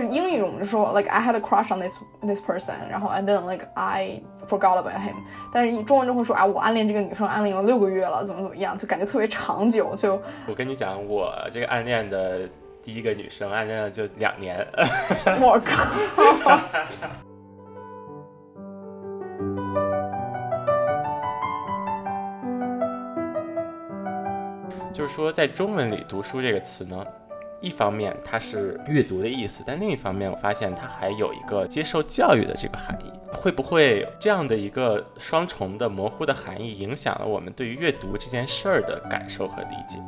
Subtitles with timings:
[0.00, 4.78] 就是英语我们就说 like I had a crush on this this person，然后 and then like I forgot
[4.78, 5.16] about him。
[5.52, 9.94] 但是中文就会说啊，我暗恋这个女生暗恋了六个月了，怎么怎么样，就感觉特别长久。
[9.94, 12.48] 就我跟你讲，我这个暗恋的
[12.82, 14.66] 第一个女生暗恋了就两年。
[15.38, 16.58] 我靠！
[24.94, 27.04] 就是说，在中文里读书这个词呢。
[27.60, 33.12] 一方面它是阅读的意思，但另一方面我发现它还有一个接受教育的这个含义。
[33.32, 39.98] 会不会这样的一个双重的模糊的含义，影响了我们对于阅读这件事儿的感受和理解？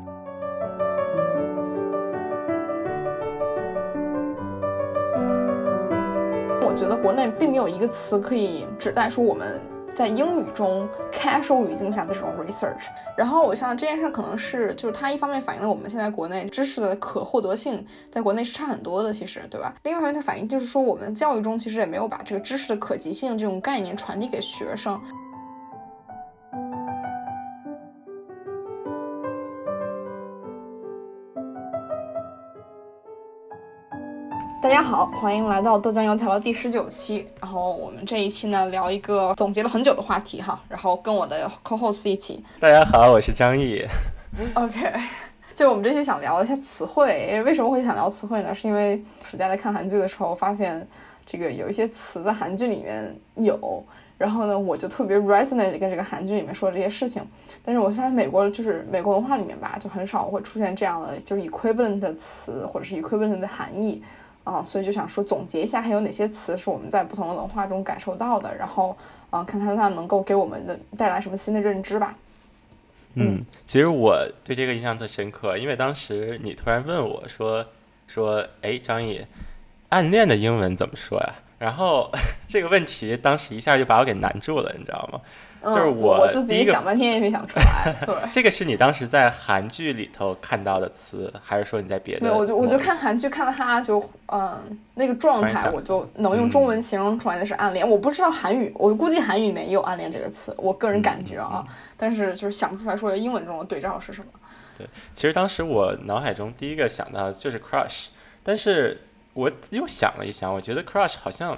[6.64, 9.60] 我觉得国内并没有一个词可以指代说我们。
[9.94, 19.74] 在英语中，casual 语境下的这种 research，然后我想这件事可能是，就是它一方面反映了我们现在国内知识的可获得性，在国内是差很多的，其实，对吧？
[19.82, 25.00] 另外一方面，它反映就是说，我们教育中其实也没有把这个知识的可及性这种概念传递给学生。
[34.62, 37.26] 大家好，欢迎来到豆浆油条的第十九期。
[37.40, 40.62] 然后我们这一期呢，聊一个总结了很久的话题哈。
[40.68, 42.44] 然后跟我的 co-host 一起。
[42.60, 43.84] 大家好，我是张毅。
[44.54, 44.78] OK，
[45.52, 47.42] 就我们这期想聊一下词汇。
[47.44, 48.54] 为什么会想聊词汇呢？
[48.54, 50.86] 是因为暑假在看韩剧的时候，发现
[51.26, 53.84] 这个有一些词在韩剧里面有，
[54.16, 57.20] 然后呢，我就特别 resonate 跟这个韩剧里面说的这些事情。
[57.64, 64.00] 但是我发现美国就是美国文化里面吧，就很少会出现这样的就是 equivalent 的词或者是 equivalent 的含义。
[64.44, 68.96] 啊，所以就想说总结一下，还有哪些词是我们在不同的文化中感受到的，然后
[69.30, 72.14] 啊，看看它能够给我们的带来什么新的认知吧。
[73.14, 77.66] 嗯，其实我对这个印象特深刻，因为当时你突然问我说
[78.06, 79.24] 说，哎，张毅，
[79.90, 81.34] 暗恋的英文怎么说呀？
[81.58, 82.10] 然后
[82.48, 85.20] 这个问题当时一下就把我给难住了，你知道吗？
[85.64, 87.94] 就是我我自己想半天也没想出来。
[88.04, 92.22] 对，这个是你当时在韩剧里头看到的词，还是说你在别的？
[92.22, 97.88] 没有，我就我就看韩剧看到他就嗯那个状态，我就能用中文形容出来的是暗恋。
[97.88, 101.64] 我不知道韩语，我估计韩语里面也有暗恋这个词，我个人感觉啊，
[101.96, 104.26] 但是就是想不出来说英文中的对照是什么。
[104.76, 108.06] 对，其实当时我脑海中第一个想到的就是 crush，
[108.42, 109.00] 但是
[109.34, 111.56] 我又想了一想，我觉得 crush 好像。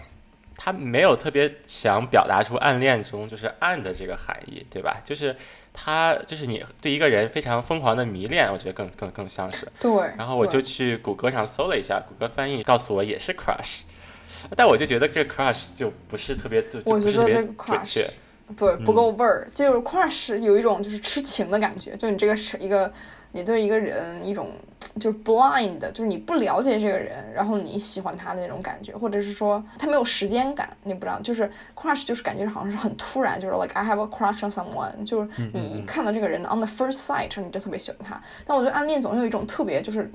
[0.56, 5.00] 他没有特别想表达出暗恋中就是暗的这个含义，对吧？
[5.04, 5.36] 就是
[5.72, 9.66] 他就是你对一个人非常疯狂的迷恋，我觉得更更更像是。
[9.80, 9.90] 对。
[10.16, 13.80] 然后我就去谷歌上搜了一下，谷歌翻译告诉我也是 crush，
[14.56, 17.34] 但我就觉得这个 crush 就不是特别，就不是特别
[17.66, 18.08] 准确。
[18.56, 19.48] 对，不够味儿。
[19.52, 22.92] 就是 crush 有一种就是痴情的感觉，就你这个是一个。
[23.36, 24.52] 你对一个人一种
[25.00, 38.22] 就是 blind，就是你不了解这个人，然后你喜欢他的那种感觉，或者是说他没有时间感，你不知道，就是 crush 就是感觉好像是很突然，就是 like I have a crush on someone，就是你看到这个人 on the first sight，你就特别喜欢他。
[38.46, 40.08] 但我觉得暗恋总有一种特别就是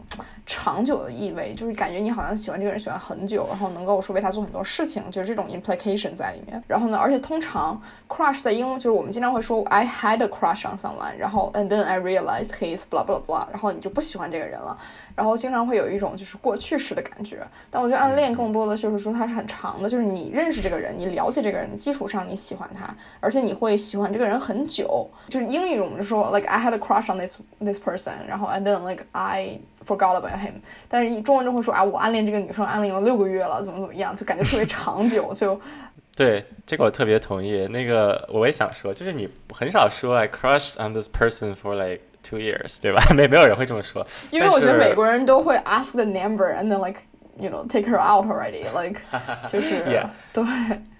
[0.46, 6.64] 长久的意味，就是感觉你好像喜欢这个人喜欢很久，然后能够说为他做很多事情，就是这种 implication 在里面。
[6.68, 13.06] 然后呢，而且通常 crush 在英文就是我们经常会说 I had a crush on someone，然后 and then I realized he's blah。
[13.50, 14.78] 然后你就不喜欢这个人了，
[15.16, 17.40] 然后经常会有一种就是过去式的感觉。
[17.70, 25.10] 但我觉得暗恋更多的就是说它是很长的，就是你认识这个人，你了解这个人的基础上你喜欢他，而且你会喜欢这个人很久。
[25.30, 30.34] 就是英语我们就说 like I had a crush on this this person，然后 and then like I forgot about
[30.34, 30.54] him。
[30.88, 35.34] 但是中文就会说啊，我暗恋这个女生暗恋了六个月了，怎么怎么样，就感觉特别长久。
[35.34, 35.60] 就
[36.16, 37.66] 对这个我特别同意。
[37.68, 42.02] 那个我也想说，就是你很少说 I crushed on this person for like。
[42.22, 43.02] Two years，对吧？
[43.16, 47.02] 没没有人会这么说，因为我觉得美国人都会 ask the number and then like
[47.40, 49.02] you know take her out already，like
[49.48, 49.84] 就是
[50.34, 50.44] 对，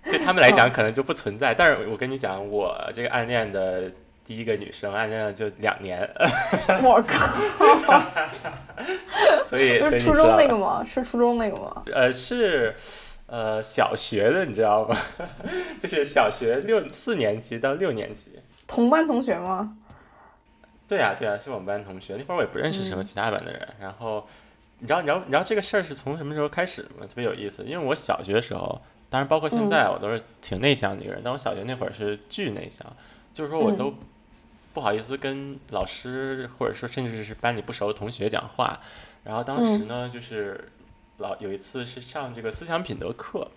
[0.04, 1.54] 对他们来讲可能就不存在。
[1.54, 3.92] 但是我跟你讲，我这个暗恋的
[4.26, 6.10] 第一个女生暗恋了就两年。
[6.82, 8.02] 我靠！
[9.44, 10.84] 所以是初中那个吗？
[10.86, 11.84] 是初中那个吗？
[11.94, 12.74] 呃，是
[13.28, 14.98] 呃小学的，你知道吗？
[15.78, 18.40] 就是小学六四年级到六年级。
[18.66, 19.76] 同班同学吗？
[20.90, 22.16] 对呀，对呀，是我们班同学。
[22.18, 23.66] 那会儿我也不认识什么其他班的人。
[23.80, 24.28] 然后，
[24.80, 27.06] 你知道，你知道，你知道这个事儿是从什么时候开始吗？
[27.06, 27.64] 特别有意思。
[27.64, 31.22] 因为我小学的时候，当然包括现在，我都是挺内向的一个人。
[31.24, 32.84] 但我小学那会儿是巨内向，
[33.36, 33.94] 就是说我都
[34.74, 38.80] 不好意思跟老师，或者说甚至是班里不熟的同学讲话。
[39.24, 40.70] 然后当时呢，就是
[41.20, 43.48] 老有一次是上这个思想品德课，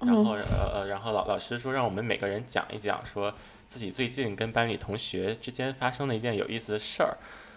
[0.00, 3.32] 然后呃呃，然后老老师说让我们每个人讲一讲说。
[3.70, 7.16] 自己最近跟班里同学之间发生的一件有意思的事儿，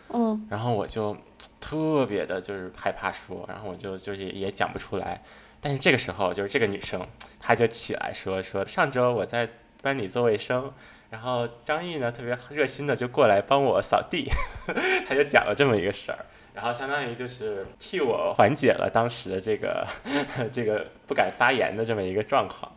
[0.10, 0.46] 嗯。
[0.48, 1.18] 然后我就
[1.60, 5.20] 特别的就是害怕说，然后我就就是也也讲不出来。
[5.60, 7.04] 但是这个时候，就是这个女生，
[7.40, 9.50] 她就起来说说上周我在
[9.82, 10.72] 班里做卫生，
[11.10, 14.30] 然后张毅呢特别热心的就过来帮我扫地，
[15.10, 16.24] 她就讲了这么一个事儿，
[16.54, 19.88] 然后相当于就是替我缓解了当时的这个
[20.54, 22.72] 这个不敢发言的这么一个状况。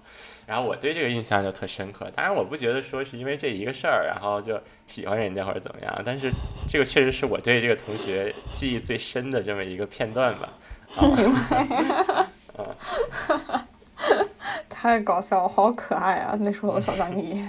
[0.46, 6.30] 然后我对这个印象就特深刻，当然我不觉得说是因为这一个事儿，然后就喜欢人家或者怎么样，但是
[6.68, 10.48] 这个确实是我对这个同学记忆最深的这么一个片段吧。
[14.70, 16.36] 太搞笑了，好可爱啊！
[16.40, 17.42] 那时候的小张毅。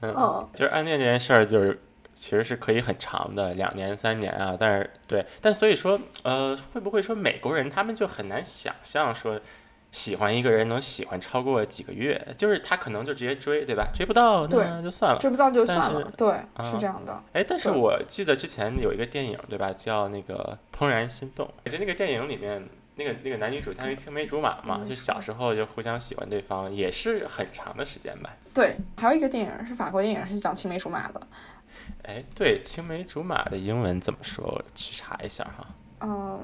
[0.00, 1.80] 嗯，就是暗恋这件事儿，就是
[2.22, 4.56] 其实是可以很长的，两年三年啊。
[4.56, 9.40] 但是对，但所以说，呃，会不会说美国人他们就很难想象说
[9.90, 12.28] 喜欢一个人能喜欢超过几个月？
[12.36, 13.90] 就是他可能就直接追，对吧？
[13.92, 15.18] 追不到对那就算了。
[15.18, 17.20] 追不到就算，了对，啊是这样的。
[17.32, 19.72] 哎，但是我记得之前有一个电影，对吧？
[19.72, 21.52] 叫那个《怦然心动》。
[21.70, 22.64] 就那个电影里面，
[22.94, 28.30] 那个那个男女主相当于青梅竹马嘛，嗯就小时候就互相喜欢对方，也是很长的时间吧。
[28.54, 31.20] 对，还有一个电影是法国电影，是讲青梅竹马的。
[32.04, 34.44] 哎，对，青梅竹马的英文怎么说？
[34.44, 35.66] 我去查一下哈。
[36.00, 36.40] 嗯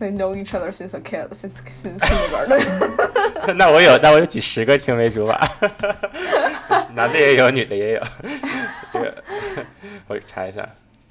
[0.00, 3.52] ，They know each other since a kid, since since kindergarten。
[3.54, 5.48] 那我有，那我有几十个青梅竹马，
[6.94, 8.02] 男的也有，女的也有。
[8.92, 9.22] 这个
[10.08, 10.68] 我查一下。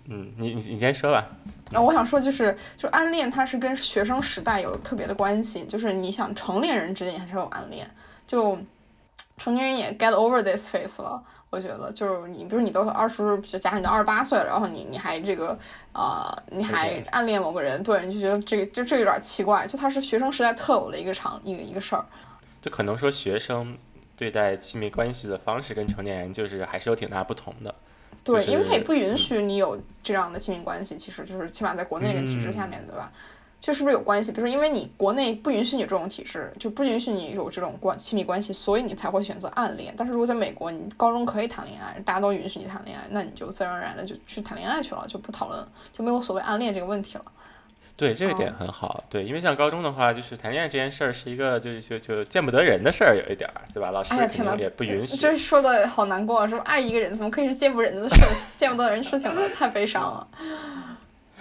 [0.07, 1.27] 嗯，你你你先说吧。
[1.71, 5.63] 然后我想说，就是就暗恋，它是跟学生时代有特别的关系。
[5.65, 7.89] 就是你想成年人之间还是有暗恋，
[8.27, 8.55] 就
[9.37, 11.23] 成年人也 get over this phase 了。
[11.55, 15.57] 我觉得就是你，比如你都二十，就假设你都二十八岁了，然后你你还这个
[15.93, 19.65] 啊、你还暗恋某个人，对，你就觉得这个就这有点奇怪。
[19.65, 22.03] 就它是学生时代特有的一个场一个一个事儿。
[22.61, 23.77] 就可能说学生
[24.17, 27.73] 对待亲密关系的方式跟成年人就是还是有挺大不同的。
[28.21, 33.09] 对，就是因为他也不允许你有这样的亲密关系，其实就是起码在国内这个体制下面，对吧？
[33.59, 34.31] 这是不是有关系？
[34.31, 39.93] 比如说，因为你国内不允许你这种体制，就不允许你有这种关亲密关系，所以你才会选择暗恋。
[39.97, 47.25] 但是如果在美国，你高中可以谈恋爱，大家都允许你谈恋爱，那你就自然而然的就去谈恋爱去了，就不讨论，就没有所谓暗恋这个问题了。
[47.97, 49.03] 对，这个点很好。
[49.09, 53.89] 对，因为像高中的话，就是谈恋爱这件事儿是一个就就就见不得人的事儿，有一点儿，对吧？
[53.89, 55.15] 老师哎呀天哪肯定也不允许。
[55.15, 56.45] 这说的好难过啊！
[56.45, 59.41] 说爱一个人怎么可以是见不人的事儿，见不得人事情呢？
[59.55, 60.27] 太悲伤了。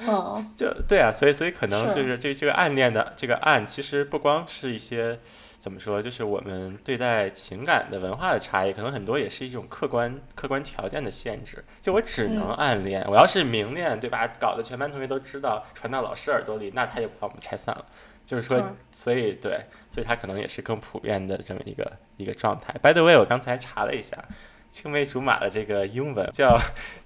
[0.07, 5.19] 嗯，就对啊，所以所以可能就是这这个暗恋的这个暗，其实不光是一些
[5.59, 11.65] 怎么说，就是我们对待情感的文化的差异，可能很多也是一种客观客观条件的限制。
[11.81, 14.27] 就我只能嗯暗恋，我要是明恋，对吧？
[14.39, 17.85] 搞得全班同学都知道，传到老师耳朵里，那他也不把我们拆散了。
[18.27, 19.61] 就是说，所以对，
[19.91, 22.75] 所以他可能也是更普遍的这么一个一个状态。
[22.83, 24.17] By the way，我刚才查了一下，
[24.71, 26.59] 青梅竹马的这个英文叫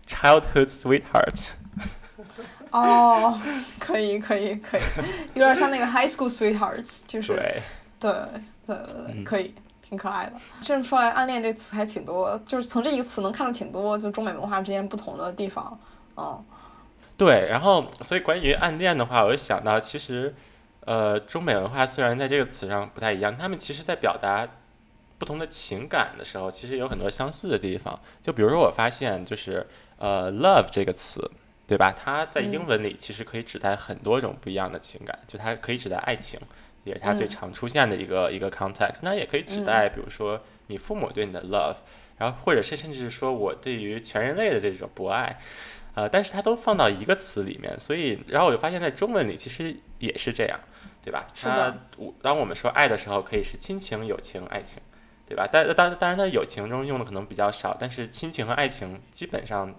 [0.07, 1.49] childhood sweetheart。
[2.71, 3.41] 哦，
[3.79, 4.81] 可以 可以可以，
[5.35, 7.63] 有点像那个 High School Sweethearts， 就是对，
[7.99, 8.13] 对
[8.67, 10.33] 对可以，挺可爱的。
[10.61, 15.79] 这么说来，暗恋这个词还挺多，就是从这一个词能看到挺多就中美文化之间不同的地方。
[16.17, 16.45] 嗯，
[17.17, 20.35] 对，然后所以关于暗恋的话，我就想到，其实，
[20.85, 24.47] 呃，中美文化虽然在这个词上不太一样，他们其实在表达
[25.19, 27.99] 不同的情感的时候，其实有很多相似的地方。
[28.23, 29.67] 就比如说，我发现就是
[29.99, 31.31] 呃，love 这个词，
[31.69, 31.93] 对吧？
[31.93, 36.41] 它在英嗯文里其实可以指代很多种不一样的情感，就它可以指代爱情，
[36.83, 39.01] 也是它最嗯常出现的一个、一个 context。
[39.03, 41.77] 那也可以指代，比如说你父母对你的 love，
[42.17, 45.39] 然后或者是甚至是说我对于全人类的这种博爱。
[45.95, 50.61] 呃，但是它都放到一个词里面，所以，然后我就发现，在中文里其实也是这样，
[51.03, 51.27] 对吧？
[51.35, 54.81] 是的它我当我们说爱的时候，可以是亲情、友情、爱情，
[55.27, 55.49] 对吧？
[55.51, 59.75] 但当当然，它友情中用的可能比较少，但是亲情和爱情基本上，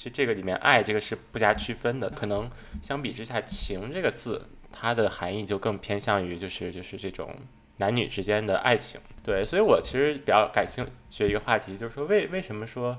[0.00, 2.08] 这这个里面爱这个是不加区分的。
[2.08, 2.50] 可能
[2.82, 7.36] 相比之下，情这个字，它的含义就更偏向于就是就是这种
[7.76, 8.98] 男女之间的爱情。
[9.22, 12.96] 对，所以我其实比较感兴趣一个话题就是说，为为什么说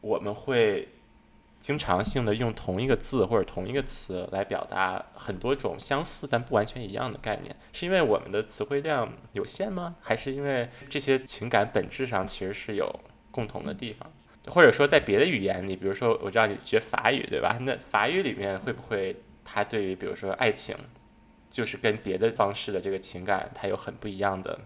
[0.00, 0.88] 我们会
[1.60, 9.96] 经常性的用同一个字或者同一个词来表达很多种相似但不完全一样的概念，是因为我们的词汇量有限吗？
[10.00, 12.88] 还是因为这些情感本质上其实是有
[13.30, 14.10] 共同的地方？
[14.48, 17.58] 或者说在别的语言里，比如说我知道你学法语对吧？
[17.60, 20.76] 那法语里面会不会它对于比如说爱情，
[21.50, 24.58] 就是跟别的方式的这个情感，它有很不一样的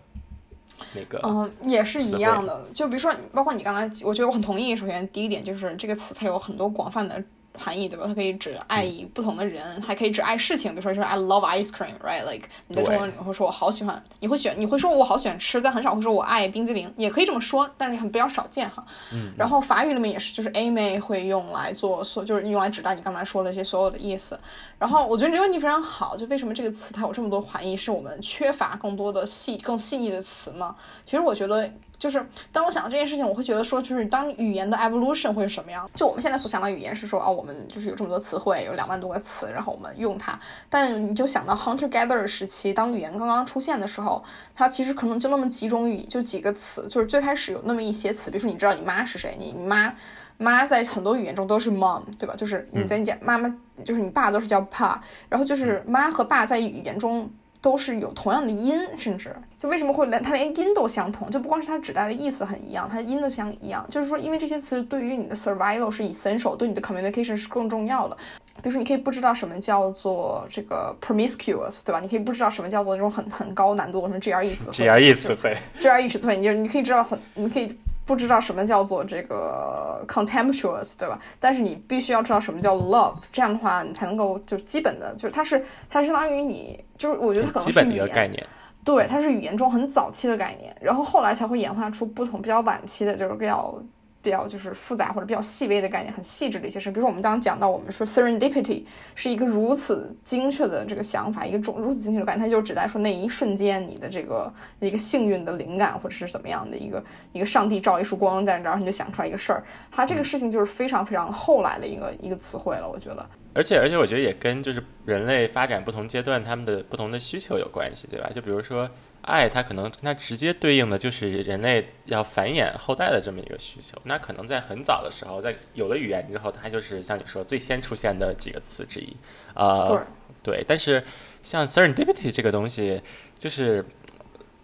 [0.94, 1.20] 那个？
[1.22, 2.66] 嗯，也是一样的。
[2.72, 4.74] 就比如说，包括你刚才，我觉得我很同意。
[4.74, 7.22] 首先，第一点就是这个词它有很多广泛的
[7.58, 8.04] 含义，对吧？
[8.06, 18.84] 它可以指爱意不同的人，还可以指爱事情，比如说说 I love ice cream，right？Like 你在中文里会说我好喜欢，你会选你会说我好喜欢吃，但很少会说我爱冰激凌，也可以这么说，但是很比较少见哈。
[19.12, 19.32] 嗯。
[19.36, 24.38] 然后法语里面也是，就是 a a 会用来做所，就是用来指代你刚才说的这些所有的意思。
[24.78, 27.76] 然后我觉得这个问题非常好，就为什么这个词它有这么多含义？
[27.76, 30.74] 是我们缺乏更多的细、更细腻的词吗？
[31.04, 31.70] 其实我觉得。
[32.02, 35.88] 就是当我想到这件事情，我会觉得说，就是当语言的 evolution 会是什么样？
[35.94, 40.36] 就我们现在所想到语言是说，哦，我们就是有这么多词汇，有两万多个词，然后我们用它。
[40.68, 44.20] 但你就想到 hunter gatherer 时期，当语言刚刚出现的时候，
[44.52, 46.88] 它其实可能就那么几种语，就几个词。
[46.88, 49.94] 就是最开始有那么一些词，比如说你知道你妈是谁，你你妈
[50.38, 52.34] 妈在很多语言中都是 mom，对吧？
[52.36, 53.54] 就是你在你家妈妈，
[53.84, 57.30] 就是你爸都是叫 pa，然后就是妈和爸在语言中。
[57.62, 61.30] 都是有同样的音，甚至就为什么会连它连音都相同？
[61.30, 63.86] 就不光是它指代的意思很一样，它音都相一样。
[63.88, 68.16] 就是说，因为这些词对于你的 survival 是 essential，对你的 communication 是更重要的。
[68.56, 72.00] 比如说，你可以不知道什么叫做这个 promiscuous，对吧？
[72.00, 77.74] 你可以不知道什么叫做这种很很高难度什么 GRE 词汇，GRE 词汇，GRE 词汇，你就你可以知道很，你可以。
[78.12, 81.18] 不知道什么叫做这个 contemptuous，对吧？
[81.40, 88.46] 但是你必须要知道什么叫 love，这样的话你才能够就基本的，就是它是它相当于你就是我觉得可能是基本的一个概念，
[88.84, 93.74] 对，它是语言中很早期的概念，然后后来才会演化出不同比较晚期的，就是比较。
[94.22, 96.90] 比较就是复杂或者比较细微的概念，很细致的一些事。
[96.90, 98.84] 比如说我们刚刚讲到，我们说 serendipity
[99.16, 107.02] 是一个如此精确的这个想法，一个种如此精确的概念，它就指代说那一瞬间你的这个一个幸运的灵感，或者是怎么样的一个
[107.32, 109.64] 一个上帝照一束光在然后，你就想出来一个事儿。
[109.90, 113.28] 它这个事情就是非常非常后来的一个一个词汇了，我觉得。
[113.54, 118.30] 而且而且我觉得也跟就是人类发展不同阶段他们的不同的需求有关系，对吧？
[118.34, 118.88] 就比如说。
[119.22, 123.96] 爱，它可能跟它直接对应的就是人类要繁衍后代的这么一个需求。
[124.04, 129.16] 那可能在很早的时候，在有了语言之后，它就是像你说最先出现的几个词之一。
[129.54, 130.04] 呃，
[130.42, 130.64] 对。
[130.66, 131.02] 但是
[131.42, 133.00] 像 serendipity 这个东西，
[133.38, 133.84] 就是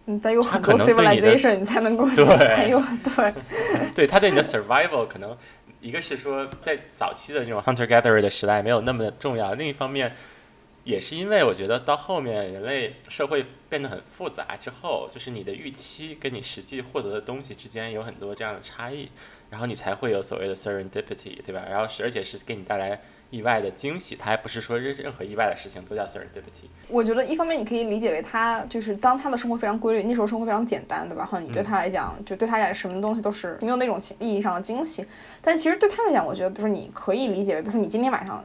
[0.07, 3.35] 你得有很多 civilization 你才能够对 有对
[3.95, 5.37] 对它对你的 survival 可能
[5.81, 10.17] 一个是说在早期的这种 hunter gatherer 的时代没有那么的重要，另一方面。
[10.89, 19.11] 也是因为我觉得到后面人类社会变得很复杂之后，就是你的预期跟你实际获得的东西之间有很多这样的差异，
[19.51, 21.63] 然后你才会有所谓的 serendipity，对吧？
[21.69, 26.71] 然后是而且是给你带来意外的惊喜，它还不是说任任何意外的事情都叫 serendipity。
[26.89, 31.29] 我觉得一方面你可以理解为他就是当他的生活非常规律，那时候生活非常简单，对吧？
[31.31, 35.05] 然后你对他来讲，就对他来讲什么东西都是没有那种意义上的惊喜，
[35.43, 38.43] 但其实对他来讲，我觉得，比如说你可以理解为，比如说你今天晚上。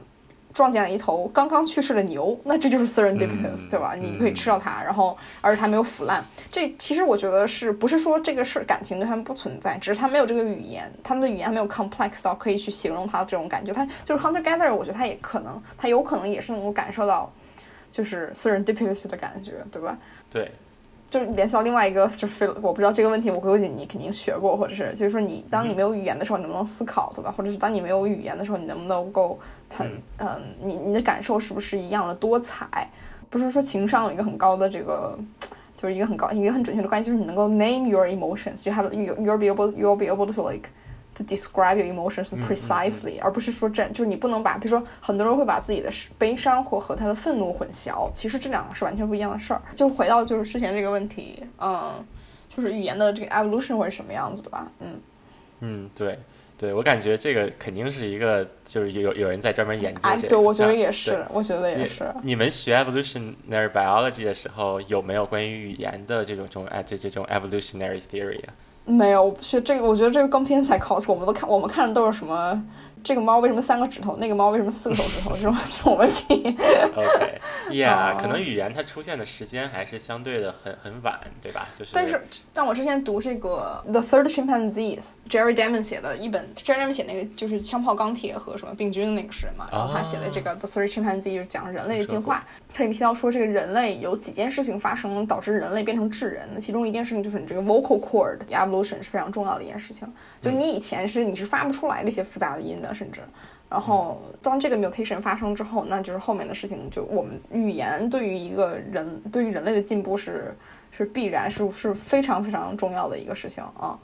[0.54, 3.94] 撞见了一头刚刚去世的牛，那这就是 serendipitous，对吧？
[3.94, 6.24] 你可以吃到它，然后而且它没有腐烂。
[6.50, 13.72] 这其实我觉得是不是说这个事感情对他们不存在，只是他没有这个语言，他们的语言还没有 complex 到可以去形容他的这种感觉。
[13.72, 17.32] 他就是 hunter gatherer，我觉得他也可能，他有可能也是能够感受到，
[17.90, 19.98] 就是 serendipitous 的感觉，对吧？
[20.30, 20.50] 对。
[21.10, 27.30] 就是联系到另外一个，就是我不知道这个问题，我估计你肯定学过，或者是就是说你当你没有语言的时候，你能不能思考，对吧？
[27.30, 29.86] 或者是当你没有语言的时候，你能不能够很
[30.18, 32.66] 嗯，你你的感受是不是一样的多彩？
[33.30, 35.16] 不是说情商有一个很高的这个，
[35.74, 40.68] 就是一个很高一个很准确的关系，就是你能够 name your emotions，you have you you'll be able you'll be able to like。
[41.14, 49.62] To describe your emotions precisely，而不是说这就是你不能把，比如说很多人会把自己的悲伤或和他的愤怒混淆，其实这两个是完全不一样的事儿。
[49.74, 52.04] 就回到就是之前这个问题，嗯，
[52.54, 54.70] 就是语言的这个 evolution 会是什么样子的吧？
[54.80, 55.00] 嗯
[55.60, 56.18] 嗯，对
[56.58, 60.28] 对，我感觉这个肯定是一个就是有有人在专门研究这个。
[60.28, 62.12] 对，我觉得也是，我觉得也是。
[62.22, 68.54] 你们学 evolutionary biology 的时候，有没有关于语言的这种这种哎这这种 evolutionary theory 啊？
[68.86, 71.12] 没有，我不去这个，我觉得这个更偏才考出。
[71.12, 72.62] 我们都看，我们看的都是什么？
[73.04, 74.16] 这个猫为什么三个指头？
[74.16, 75.36] 那个猫为什么四个手指头？
[75.36, 76.56] 这种 这种问题。
[76.96, 81.68] OK，Yeah， 可能语言它出现的时间还是相对的很很晚，对吧？
[81.78, 81.90] 就是。
[81.92, 82.18] 但是，
[82.54, 92.42] 但我之前读这个《The Third Chimpanzees》，Jerry Diamond 写的一本，Jerry Diamond 写那个就是枪炮、钢铁和什么病菌的那个诗人嘛，然后他写了这个《The Third Chimpanzees》，就是讲人类的进化。
[92.72, 96.48] 它里面提到说，这个人类有几件事情发生，导致人类变成智人。
[96.54, 100.10] 那其中一件事情就是你这个 vocal cord evolution 是非常重要的一件事情。
[100.40, 102.93] 就你以前是你是发不出来这些复杂的音的。
[102.94, 103.20] 甚至，
[103.68, 106.88] 然后当这个 mutation 发生之后，那就是后面的事情。
[106.88, 110.54] 就我们语言对于一个人，对于人类的进步是
[110.90, 113.98] 是必然，是是非常非常重要的一个事情啊。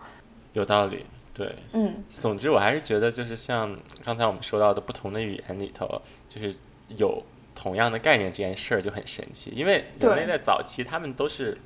[0.52, 2.02] 有道理，对，嗯。
[2.08, 6.56] 总之，我还是觉得，就是像刚才我们说到的，不同的语言里头，就是
[6.96, 7.22] 有
[7.54, 9.52] 同样的概念这件事儿就很神奇。
[9.54, 11.56] 因为人类在早期，他们都是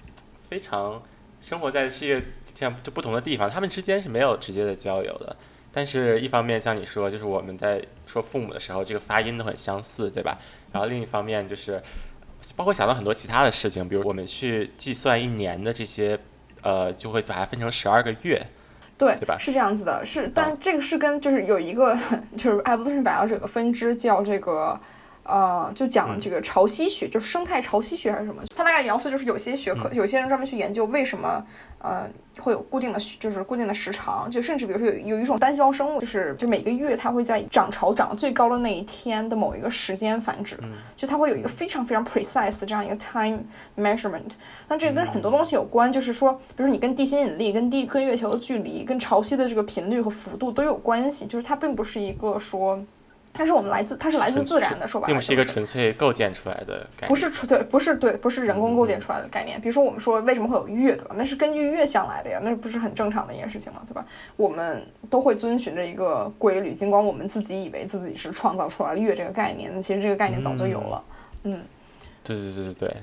[0.50, 1.02] 非常
[1.40, 5.34] 生活在世界像就不同的地方，他们之间是没有直接的交流的。
[5.74, 10.38] 但是一方面像你说，就是我们在说父母的时候，这个发音都很相似，对吧？
[10.72, 11.82] 然后另一方面就是，
[12.54, 16.18] 包括想到很多其他的事情，比如我们去计算一年的这些，
[16.62, 18.46] 呃，就会把它分成十二个月，
[18.96, 19.36] 对，对吧？
[19.38, 21.98] 是这样子的，是，但这个是跟就是有一个
[22.38, 24.80] 就是爱不 i 百科有个分支叫这个。
[25.24, 28.42] 呃，就讲这个潮汐学，就是生态潮汐学还是什么？
[28.54, 31.42] 它大概描述就是有些学科，有些人专门去研究为什么
[31.78, 32.06] 呃
[32.38, 40.58] 会有固定的，就是固定的时长，就甚至比如说有有一种单细胞生物，就是就每个月它会在涨潮涨最高的那一天的某一个时间繁殖，
[40.94, 43.38] 就它会有一个非常非常 precise 的这样一个 time
[43.78, 44.32] measurement。
[44.68, 52.78] 那这个跟很多东西有关，就是说，比如说你跟地心引力、跟地跟月球的距离、跟潮汐的这个频率和幅度都有关系，就是它并不是一个说。
[53.34, 59.60] 它是我们来自，它是来自自然的，说白了，并不是一个纯粹构建出来的概念，不是纯对，不是对，不是人工构建出来的概念。
[59.60, 61.16] 比如说，我们说为什么会有月，对吧？
[61.18, 63.80] 那是根据月相来的呀，那不是很正常的一件事情吗？
[63.84, 64.06] 对吧？
[64.36, 71.04] 我们都会遵循着一个规律，尽管我们自己以为自己是创造出来了月这个概念，那其实这个概念早就有了。
[71.42, 71.60] 嗯，
[72.22, 72.96] 对对对对对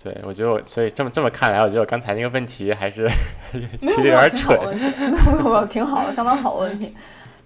[0.00, 3.10] 对，我觉得我所以这么这么看来，我觉得我刚才那个问题还是
[3.80, 6.94] 没有 点蠢，没有没有，挺好的，相当好的问题。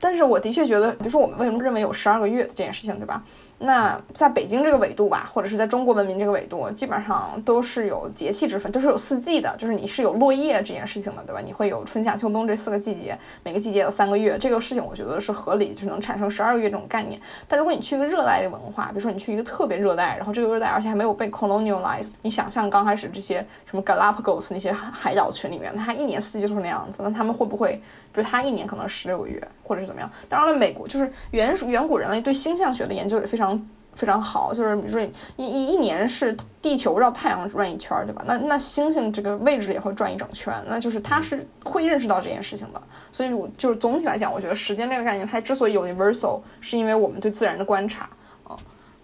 [0.03, 3.23] 但是我的确觉得，比如说我们为什么认为有十二个月这件事情，对吧？
[3.65, 11.41] 那在北京这个纬度吧，或者是在中国文明这个纬度，基本上都是有节气之分，都是有四季的，就是你是有落叶这件事情的，对吧？
[11.41, 17.21] 你会有春夏秋冬这四个季节，每个季节有三个月，这个事情我觉得是合理，就是能产生十二个月这种概念。
[17.47, 27.81] 但如果你去一个热带的文化，比如说你去一个特别热带，然后这个热带而且还没有被 colonialize，你想象刚开始这些什么 Galapagos 那些海岛群里面，它一年四季就是那样子，那他们会不会，
[28.13, 30.11] 比如它一年可能十六个月，或者是怎么样？
[30.29, 33.69] 当然了，美国就是原远古人类对星象学的研究也非常。
[33.95, 35.03] 非常好，就是比如说
[35.37, 38.25] 一一一年是地球绕太阳转一圈，对吧？
[38.27, 42.81] 那那星星这个位置也会转一整圈，那就是它是会认识到这件事情的。
[43.13, 48.09] 所以，我就是总体来讲，我觉得时间这个概念它之所以 universal，是因为我们对自然的观察
[48.45, 48.57] 啊。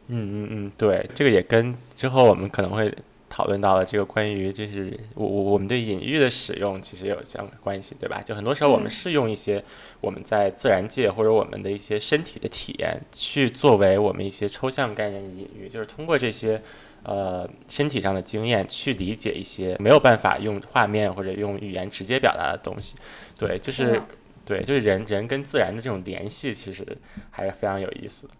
[0.06, 2.90] 嗯嗯嗯，对，这个也跟之后我们可能会。
[3.30, 8.22] 讨论到了这个关于就是我我我们对隐喻的使用其实有相关系，对吧？
[8.24, 9.62] 就很多时候我们是用一些
[10.00, 16.60] 我们在自然界或者我们的一些身体的体验去作为我们一些抽象概念的隐喻，就是通过这些
[17.02, 22.96] 呃身体上的经验去理解一些没有办法用画面或者用语言直接表达的东西。
[23.38, 24.00] 对，就是
[24.44, 26.84] 对，就是人人跟自然的这种联系其实
[27.30, 28.32] 还是非常有意思的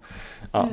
[0.58, 0.68] 啊。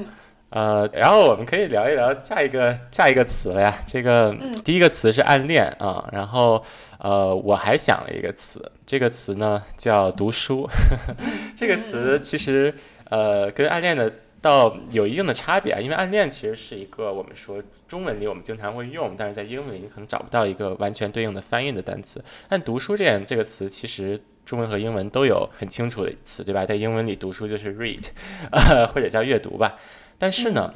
[0.49, 3.77] 呃，然后我们可以聊一聊下一个下一个词了呀。
[3.86, 6.63] 这个第一个词是暗恋啊，然后
[6.99, 10.69] 呃，我还想了一个词，这个词呢叫读书。
[11.58, 12.73] 这个词其实
[13.10, 22.23] 呃跟暗恋的倒有一定的差别啊，因为暗恋其实是一个我们说中文里我们经常会用，但是在英文里可能找不到一个完全对应的翻译的单词。
[22.47, 26.65] 但读书这样这个词其实中文和英文都有很清楚的词，对吧？
[26.65, 28.03] 在英文里读书就是 read，
[28.51, 29.75] 呃，或者叫阅读吧。
[30.17, 30.73] 但是呢，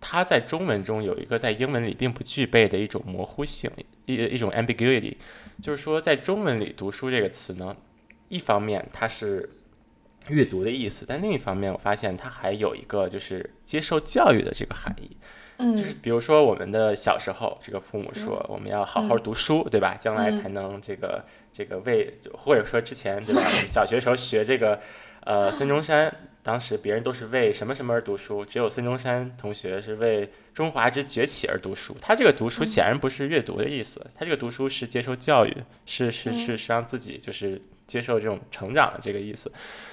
[0.00, 3.70] 它在中文中有一个在英文里并不具备的一种模糊性，
[4.06, 5.16] 一一种 ambiguity，
[5.62, 7.76] 就是说在中文里“读书”这个词呢，
[8.28, 9.48] 一方面它是
[10.28, 15.16] 阅读的意思，但另一方面我发现它还有一个就是接受教育的这个含义。
[15.58, 19.96] 嗯，就是比如说我们的小时候，这个父母说我们要好好读书，对吧？
[20.00, 23.42] 将来才能这个这个为，或者说之前对吧？
[23.46, 24.80] 我们小学时候学这个，
[25.20, 26.12] 呃，孙中山。
[26.42, 31.96] 当时别人都是为什么什么而读书，只有孙中山同学是为中华之崛起而读书。
[32.00, 39.52] 他这个读书显然不是阅读的意思，他这个读书是接受教育，是是是是让自己就是接受这种成长的这个意思。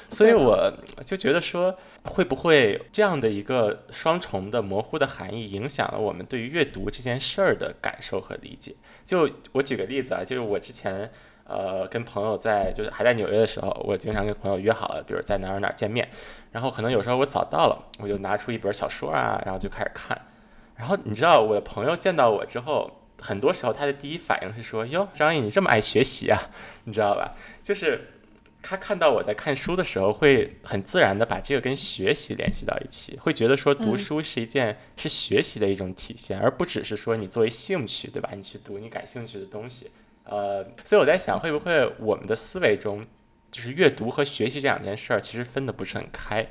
[0.10, 0.74] 所以我
[1.06, 8.74] 就觉得说，会不会这样的一个双重的模糊的含义，影响了我们对于阅读这件事儿的感受和理解？
[9.06, 11.12] 就我举个例子啊，就是我之前。
[11.50, 16.08] 呃，跟朋友在就是还在纽约的时候，我经常跟朋友约好了，比如在哪儿哪儿见面。
[16.52, 20.20] 然后可能有时候我早到了，我就拿出一本小说啊，然后就开始看。
[20.76, 26.50] 然后你知道，我的朋友见到我之后，很多时候他的第一反应是说：“哟，张毅，你这么爱学习啊？”
[26.86, 27.32] 你知道吧？
[27.64, 28.08] 就是
[28.62, 38.30] 他看到我在看书的时候，会很自然的把这个跟学习联系到一起，会觉得说读书是一件是学习的一种体现，而不只是说你作为兴趣，对吧？
[38.34, 39.92] 你去读你感兴趣的东西。
[40.30, 43.06] 呃，所以我在想，会不会我们的思维中，
[43.52, 46.48] 就是阅读和学习这两件事儿，其实分的不是很开。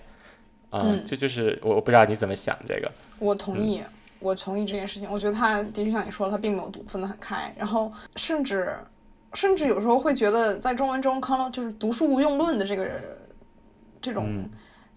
[0.70, 2.90] 嗯，这就是我我不知道你怎么想这个。
[3.18, 3.82] 我同意，
[4.18, 5.08] 我同意这件事情。
[5.10, 8.76] 我觉得他的确像你说的，他并没有读分得很开，然后甚至
[9.34, 12.90] 甚至有时候会觉得，在中文中康就是读书无用论的这个
[14.02, 14.48] 这种。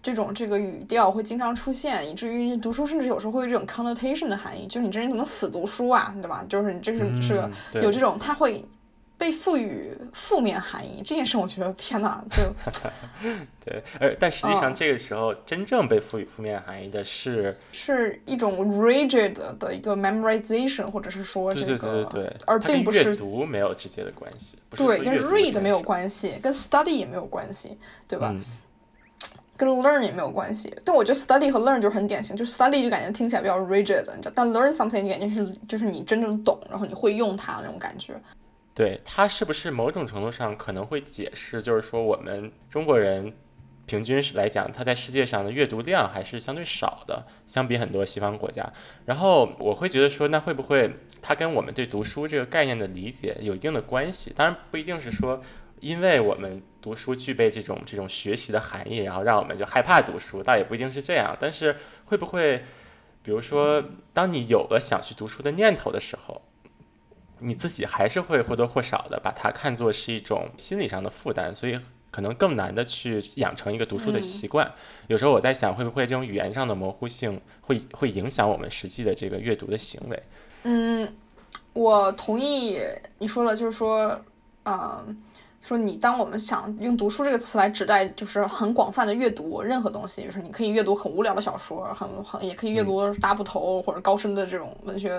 [0.02, 6.44] 这种这个语调会经常出现，以至于读书甚至有时候会有这种 connotation 的含义，就是你这人怎么死读书啊，对吧？
[6.48, 8.64] 就是你这是是个有这种，它会
[9.16, 12.42] 被赋予负面含义这件事，我觉得天哪，就
[13.64, 28.30] 对，而但实际上嗯这个时候真正被赋予负面含义的是，是一种 rigid 的一个 memorization，或者是说这个，对对对，而并不是读没有直接的关系，对，跟 read 没有关系，跟 study 也没有关系，对吧？
[28.34, 28.42] 嗯
[29.66, 30.74] 跟 learn 也没有关系。
[30.84, 38.14] 但我觉得 study 和 learn 就是很典型，就是 study 就感觉听起来比较 rigid，你知道，但 learn something 就感觉是就是你真正懂，然后你会用它那种感觉。
[38.74, 43.30] 对，它是不是某种程度上可能会解释，就是说我们中国人
[43.84, 48.66] 平均是来讲，它在世界上的阅读量还是相对少的，相比很多西方国家。
[49.04, 54.32] 然后我会觉得说，那会不会它跟我们对读书这个概念的理解有一定的关系？
[54.34, 55.42] 当然不一定是说，
[55.82, 61.36] 因为我们读书具备这种这种学习的含义，然后让我们就害怕读书，倒也不一定是这样。
[61.40, 62.64] 但是会不会，
[63.20, 66.40] 比如说，当你有了想去读书的念头的时候，
[67.40, 71.76] 你自己还是会或多或少的把它看作是一种心理上的负担，所以
[72.12, 74.70] 可能更难的去养成一个读书的习惯。
[75.08, 80.22] 有时候我在想，会不会这种语言上的模糊性会会影响我们实际的这个阅读的行为？
[80.62, 81.12] 嗯，
[81.72, 82.78] 我同意
[83.18, 84.24] 你说了，就是说，
[84.64, 85.20] 嗯。
[85.62, 95.16] 说你当我们想用读书这个词来指代，就是很广泛的阅读任何东西，就是你可以阅读很无聊的小说，很很也可以阅读大部头或者高深的这种文学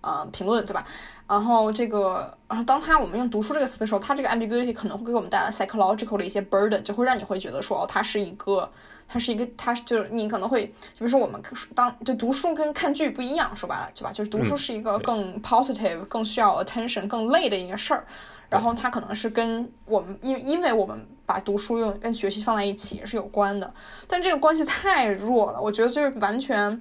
[0.00, 0.84] 呃评论，对吧？
[1.28, 8.68] 然后这个，然后当他我们用读书这个词的时候，它这个 ambiguity 可能会给我们带来 psychological 的一些 burden，就会让你会觉得说，哦，它是一个，
[9.08, 11.42] 它是一个，它就是你可能会，就比如说我们
[11.74, 14.12] 当就读书跟看剧不一样，说白了，对吧？
[14.12, 18.06] 就是读书是一个更 positive、更需要 attention、更累的一个事儿。
[18.50, 23.70] 然后它可能是跟我们，因为因为我们把读书用跟学习放在一起是有关的，
[24.06, 26.80] 但这个关系太弱了，我觉得就是完全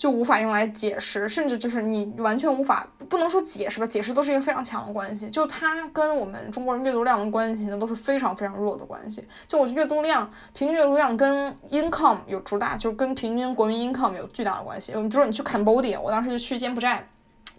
[0.00, 9.22] 就无法用来解释，甚至就是你完全无法不能说解释吧，解释都是一个非常强的关系，就它跟我们中国人阅读量的关系呢都是非常非常弱的关系。
[9.46, 14.92] 就我阅读量平均阅读量跟 income 有主打，就是跟平均国民 income 有巨大的关系。
[14.92, 17.06] 比如说你去 Cambodia，我当时就去柬埔寨。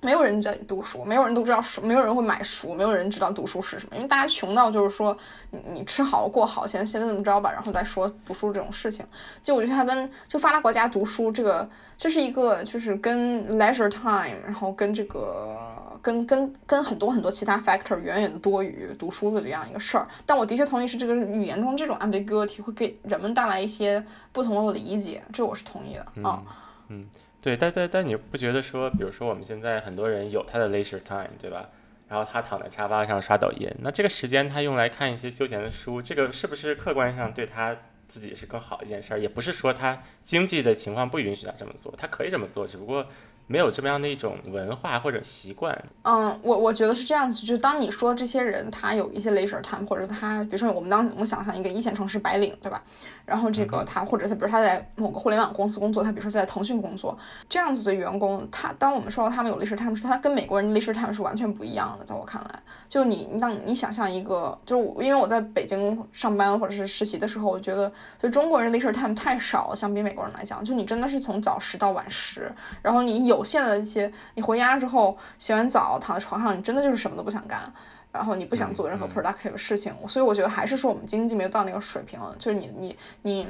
[0.02, 5.16] 没有人在读书，没有人都知道书，没有人会买书，没有人知道读书是什么，因为大家穷到就是说，
[5.52, 9.06] 你你吃好过好，先先怎么着吧，然后再说读书这种事情。
[9.44, 15.56] 就我觉得它跟就发达国家读书这个，这是一个就是跟 leisure time，然后跟这个
[16.02, 20.08] 跟跟跟很多很多其他 factor 远远的多于读书的这样一个事儿。
[20.26, 26.42] 但我的确同意是这个语言中这种 ambiguity 会给人们带来一些不同的理解，这我是同意的啊。
[26.88, 27.08] 嗯。
[27.42, 31.68] 对，但但但你不觉得说，比如说我们现在很多人有他的 leisure time，对吧？
[32.08, 37.76] 然后他躺在沙发上刷抖音，那这个时间他用来看一些休闲的书，这个是不是客观上对他
[38.08, 39.18] 自己是更好一件事儿？
[39.20, 43.08] 也不是说他经济的情况不允许他这么做，他可以这么做，只不过
[43.52, 45.78] 没有这么样的一种文化或者习惯。
[46.04, 52.82] 嗯，我我觉得是这样子，就是当你说这些人他有一些 leisure time，或者他，比如说我们当我们想象一个一线城市白领，对吧？
[53.26, 57.18] 然后这个他或者是比如他在某个互联网公司工作，他比如说在腾讯工作，
[57.50, 62.06] 这样子的员工，他当我们说到他们有 leisure time 时，他跟美国人的 leisure time 是完全不一样的。
[62.06, 77.72] 在我看来，就你你当你想象一个，就是因为我在北京上班或者是实习的时候，我觉得就中国人 leisure time 太少了，相比美国人来讲，就你真的是从早十到晚十，然后你有限的一些，你回家之后洗完澡躺在床上，你真的就是什么都不想干。
[78.14, 83.48] 然后你不想做任何 productive 的事情，所以我觉得还是说我们经济没有到那个水平，就是你你你，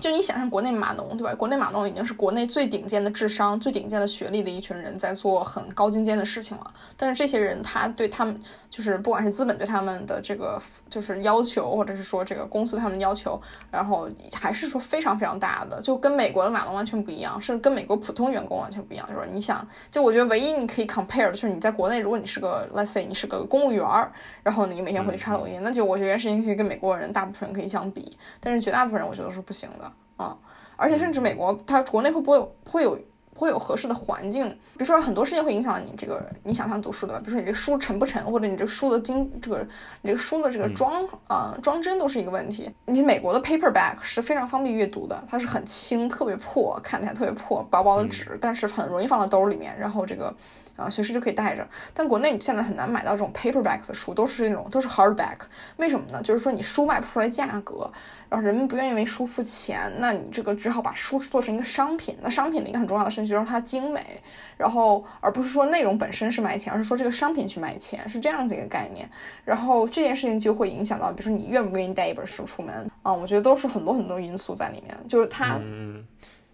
[0.00, 1.34] 就你想象国内码农对吧？
[1.34, 6.74] 国内码农已经是国内最顶尖的智商、最顶尖的学历的一群人在做很高精尖的事情了。
[6.96, 19.08] 但是这些人他对他们就是不管是资本对他们的这个就是要求，或者是说这个公司他们的要求，然后还是说非常非常大的，就跟美国的码农完全不一样，甚至跟美国普通员工完全不一样。
[19.08, 29.83] 就是你想，就我觉得唯一你可以 compare 的就是你在国内，如果你是个 let's say 你是个公务员儿，然后你每天回去刷抖音，那就我觉得事情可以跟美国人大部分人可以相比，但是绝大部分人我觉得是不行的
[30.16, 30.38] 啊、
[30.76, 32.98] 而且甚至美国，它国内会不会会有
[33.34, 34.48] 会有合适的环境？
[34.48, 39.66] 比如说很多事情会影响你这个你想想读书的吧，比如说你这书沉不沉，或者你这书的精这个
[40.02, 42.70] 你这个书的这个装啊、呃、装帧都是一个问题。
[42.86, 50.34] 你美国的 paperback 是非常方便阅读的，它是很轻，特别破，看起来特别破，薄薄的纸，但是很容易放到兜里面，然后这个。
[50.76, 51.64] 啊，随时就可以带着。
[51.94, 55.36] 但国内你现在很难买到这种 paperback 的书，都是那种都是 hardback。
[55.76, 56.20] 为什么呢？
[56.20, 57.88] 就是说你书卖不出来价格，
[58.28, 62.18] 然后人们不愿意为书付钱，那你这个只好把书做成一个商品。
[62.20, 64.20] 那商品的一个很重要的顺就让它精美，
[64.56, 69.08] 然后而不是说内容本身是卖钱，而是说这个商品去卖钱，是这样子一个概念。
[69.44, 73.12] 然后这件事情就会影响到，比如说你愿不愿意带一本书出门啊？
[73.12, 76.04] 我觉得都是很多很多因素在里面，就是它，嗯，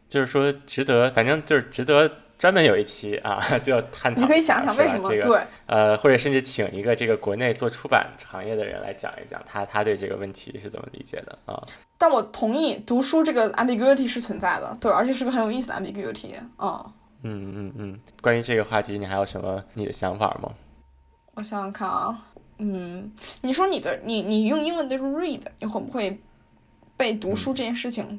[0.09, 2.11] 就是说值得，反正就是值得。
[2.41, 4.19] 专门有一期啊，就探讨。
[4.19, 11.63] 你可以想想为什么对，呃，或者甚至请一个这个国内做出版行业的人来讲一讲，他他对这个问题是怎么理解的啊？
[11.99, 16.83] 但我同意，读书这个 ambiguity 是存在的，对，而且是个很有意思的 ambiguity 啊。
[17.25, 20.51] 嗯嗯嗯，关于这个话题，你还有什么你的想法吗？
[21.35, 22.27] 我想想看啊，
[22.57, 26.19] 嗯，你说你的你你用英文的 read，你会不会
[26.97, 28.19] 被读书这件事情？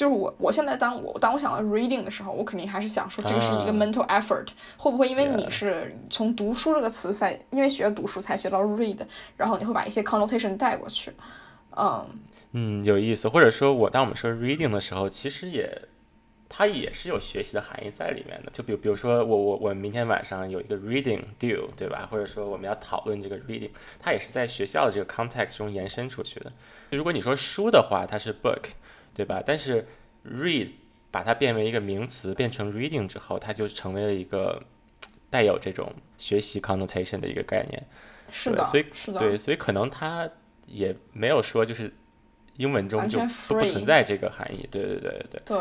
[0.00, 8.96] 就是我我现在当我当我想到 reading 的时候，我肯定还是想说这个是一个 mental effort，会不会因为你是从读书这个词才因为学读书才学到 read，
[9.36, 11.12] 然后你会把一些 connotation 带过去？
[11.76, 12.06] 嗯
[12.52, 13.28] 嗯，有意思。
[13.28, 15.82] 或者说我当我们说 reading 的时候，其实也。
[16.52, 22.08] 它也是有学习的含义在里面的，就比如，比如说我我我明天晚上有一个 reading due，对吧？
[22.10, 26.52] 或者说我们要讨论这个 reading，它也是在学校的这个 context 中延伸出去的。
[26.90, 28.64] 如果你说书的话，它是 book，
[29.20, 29.42] 对吧？
[29.44, 29.86] 但是
[30.24, 30.70] read
[31.10, 34.62] 把它变为一个名词，变成 reading 之后，它就成为了一个
[35.28, 37.86] 带有这种学习 connotation 的一个概念。
[38.30, 40.26] 是的，所以是的，对，所以可能它
[40.66, 41.92] 也没有说就是
[42.56, 44.66] 英文中就不不存在这个含义。
[44.70, 45.42] 对对对对对。
[45.44, 45.58] 对。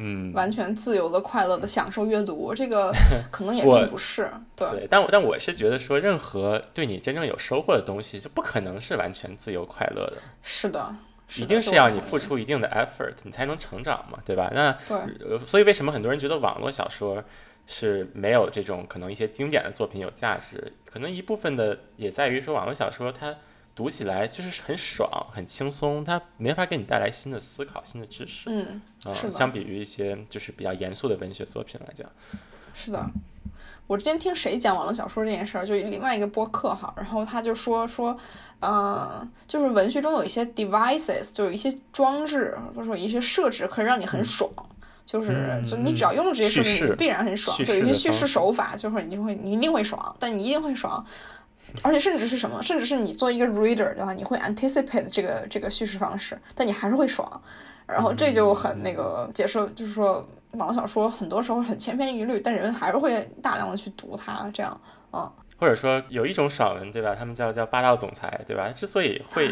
[0.00, 2.92] 嗯，完全自由的、快乐的享受阅读，这个
[3.32, 4.86] 可能也并不是对。
[4.88, 10.18] 但我但我是觉得说，任何对你真正有收获的东西，就不可能是完全自由快乐的。
[10.40, 10.94] 是的，
[11.36, 14.50] 一定是要你付出一定的 effort，你才能成长嘛，对吧？
[14.54, 17.22] 那对，所以为什么很多人觉得网络小说
[17.66, 20.72] 是没有这种可能一些经典的作品有价值？
[20.84, 23.34] 可能一部分的也在于说，网络小说它。
[23.74, 28.50] 读起来就是很爽、很轻松，它没法给你带来新的思考、新的知识。
[28.50, 28.82] 嗯，
[29.14, 32.10] 是相比于一些就是比较严肃的文学作品来讲，
[32.74, 33.08] 是的。
[33.88, 38.16] 我之前听谁讲网络小说这件事儿，就另外一个播客哈，然后他就说说，
[38.60, 44.50] 嗯，就是文学中有一些 devices，就有一些装置或者说一些设置，可以让你很爽，
[45.06, 47.56] 就是就你只要用了这些设置，你必然很爽。
[47.64, 51.04] 对，有些叙事手法，就是你会你一定会爽，但你一定会爽。
[51.82, 57.40] 而且甚至是什么，甚至是你做一个 reader 的话，你会 anticipate 这个这个叙事方式，但你还是会爽。
[57.86, 64.80] 然后这就很那个解释，就是说网络小说很多时候很千篇一律，但人还是会大量的去读它，这样
[65.10, 65.32] 啊。
[65.58, 67.16] 或者说有一种爽文，对吧？
[67.18, 68.68] 他们叫叫霸道总裁，对吧？
[68.70, 69.50] 之所以会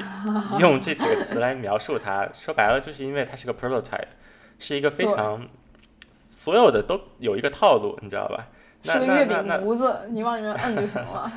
[0.61, 4.07] 用这几个词来描述它，说白了就是因为它是个 prototype，
[4.59, 5.47] 是一个非常
[6.31, 8.47] 所有的都有一个套路，你知道吧？
[8.85, 11.29] 是个月饼模子，你往里面摁就行了。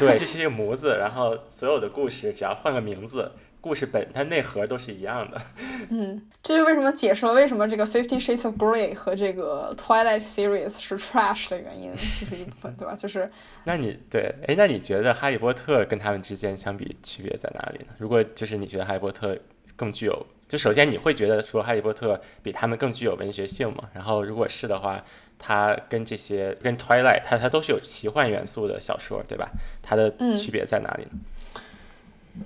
[0.00, 3.30] 对，这是一个模子，然后所有的故事只要换个名字，
[3.66, 5.42] 故事本它内核都是一样的。
[5.90, 12.94] 嗯，这就为什么解释了为什么这个《Fifty Shades of Grey》和这个《Twilight Series》是 trash 的原因，其实一部分 对吧？
[12.94, 13.28] 就是，
[13.64, 17.92] 那你对，哎，那你觉得《哈利波特》跟他们之间相比区别在哪里呢？
[17.98, 19.34] 如果就是你觉得《哈利波特》
[19.74, 23.88] 更具有，就首先你会觉得说《哈利波特》比他们更具有文学性吗？
[23.92, 25.02] 然后如果是的话。
[25.38, 29.46] 它跟这些跟 Twilight，它它都是有奇幻元素的小说，对吧？
[29.82, 31.10] 它的区别在哪里呢？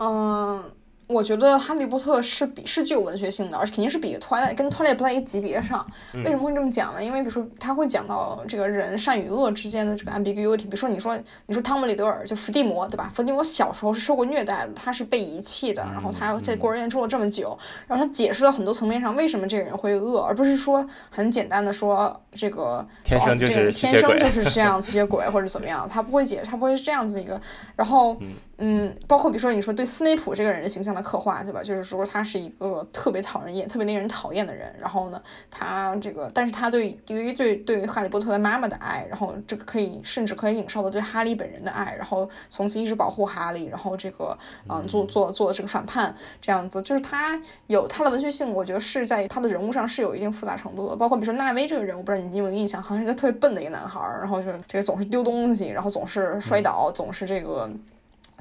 [0.00, 0.64] 嗯。
[1.10, 5.84] 我觉得《哈利波特》是比是具有文学性的，而且肯定是比《Twilight》跟《Twilight》不在一个级别上。
[6.14, 7.02] 为什么会这么讲呢？
[7.02, 10.58] 因为比如说，他会讲到这个人善与恶之间的这个 ambiguity。
[10.58, 13.10] 比如说，你说你说汤姆·里德尔就伏地魔，对吧？
[13.12, 27.40] 伏地魔小时候是受过虐待的，他是被遗弃的，然后他在孤儿院住了这么久，然后他解释了很多层面上为什么这个人会恶，而不是说很简单的说这个天生就是天生就是这样 吸血鬼或者怎么样，他不会解，他不会是这样子一个。
[27.74, 28.16] 然后。
[28.62, 31.62] 嗯，包括比如说你说对斯内普这个人的形象的刻画，对吧？
[31.62, 34.74] 就是说他是一个特别讨人厌、特别令人讨厌的人。
[34.78, 44.36] 然后呢，他这个，但是他对由于对对哈利波特的妈妈的爱，然后这个可以甚至可以影射到对哈利本人的爱，然后从此一直保护哈利，然后这个
[44.68, 50.96] 嗯做做做这个反叛这样子，就是他有他的文学性，我觉得是在他的人物上是有一定复杂程度的。
[50.96, 57.68] 包括比如说纳威这个人，我不知道你有没有印象，好像是一个特别笨的一个男孩，然后就是这个总是丢东西，然后总是摔倒，总是这个。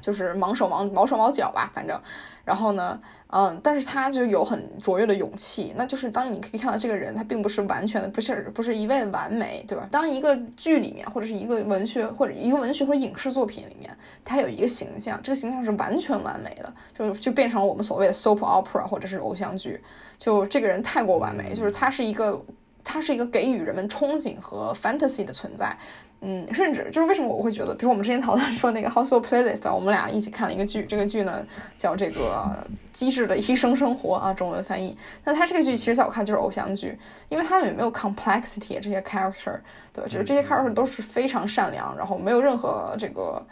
[0.00, 2.00] 就是忙手忙毛手毛脚吧，反正，
[2.50, 5.72] 然后呢，嗯，但是他就有很卓越的勇气。
[5.76, 9.86] 那就是当你可以看到这个人，他并不是完全的，不是不是一味的完美，对吧？
[9.88, 19.80] 当一个剧里面或者是一个文学或者一个文学或者影视作品里面，他有一个形象，这个形象是完全完美的，就就变成了我们所谓的 soap opera 或者是偶像剧。
[20.18, 22.44] 就这个人太过完美，就是他是一个，
[22.82, 25.76] 他是一个给予人们憧憬和 fantasy 的存在。
[26.22, 31.42] 嗯，甚至就是为什么我会觉得，比如我们之前讨论说那个 Hospital Playlist，我们俩一起看了一个剧，这个剧呢
[31.78, 34.94] 叫这个《机智的医生生活》啊，中文翻译。
[35.24, 36.94] 那它这个剧其实在我看就是偶像剧，
[37.30, 39.58] 因为它里面没有 complexity 这些 character，
[39.94, 40.08] 对吧？
[40.08, 43.42] 就是这些 character 都是非常善良，然后没有任何这个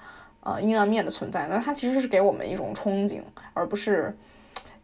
[0.41, 1.49] 呃阴暗面的存在。
[1.49, 3.23] 那它其实是给我们一种憧憬，
[3.55, 4.15] 而不是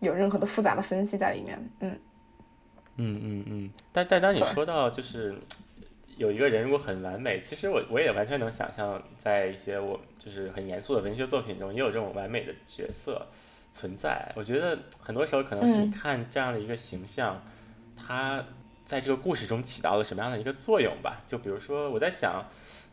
[0.00, 1.70] 有任何的复杂的分析在里面。
[1.80, 1.98] 嗯
[2.96, 5.34] 嗯嗯嗯，但但当你说到就是。
[6.16, 13.26] 有一个人如果很完美，其实我我也完全能想象，在一些我就是很严肃的文学作品中，也有这种完美的角色
[13.72, 14.32] 存在。
[14.34, 17.42] 我觉得很多时候可能是你看这样的一个形象，
[17.96, 18.44] 它
[18.84, 21.22] 在这个故事中起到了什么样的一个作用吧？
[21.26, 22.44] 就比如说我在想。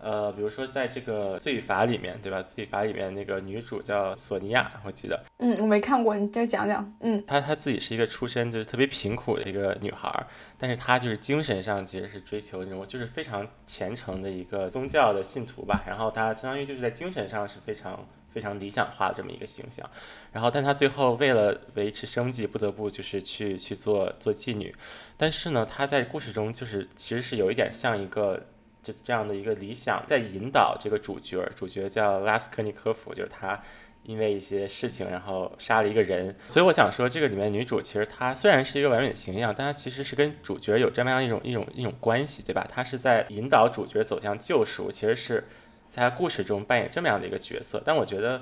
[0.01, 2.39] 呃，比如说在这个《罪与罚》里面，对吧？
[2.43, 5.23] 《罪与罚》里面那个女主叫索尼娅，我记得。
[5.37, 6.91] 嗯，我没看过，你再讲讲。
[7.01, 10.25] 嗯，她她自己是一个出身就是特别贫苦的一个女孩，
[10.57, 15.83] 但是她就是精神上其实是追求那种就是非常虔诚的一个宗教的信徒吧。
[15.85, 19.87] 然后她相当于就是在精神上是非常非常理想化的这么一个形象。
[20.31, 24.73] 然后，但她最后为了维持生计，不得不就是去去做做妓女。
[25.15, 28.47] 但是呢，她在故事中就是其实是有一点像一个。
[28.83, 33.61] 这这样的一个理想在引导这个主角，主角叫拉斯科尼科夫，就是他
[34.03, 36.35] 因为一些事情，然后杀了一个人。
[36.47, 42.65] 所以我想说，这个里面女主其实她虽然是一个完美的形象，但她其实是跟主角有这么样一种一种一种关系，对吧？
[42.69, 45.47] 她是在引导主角走向救赎，其实是
[45.87, 47.81] 在故事中扮演这么样的一个角色。
[47.85, 48.41] 但我觉得。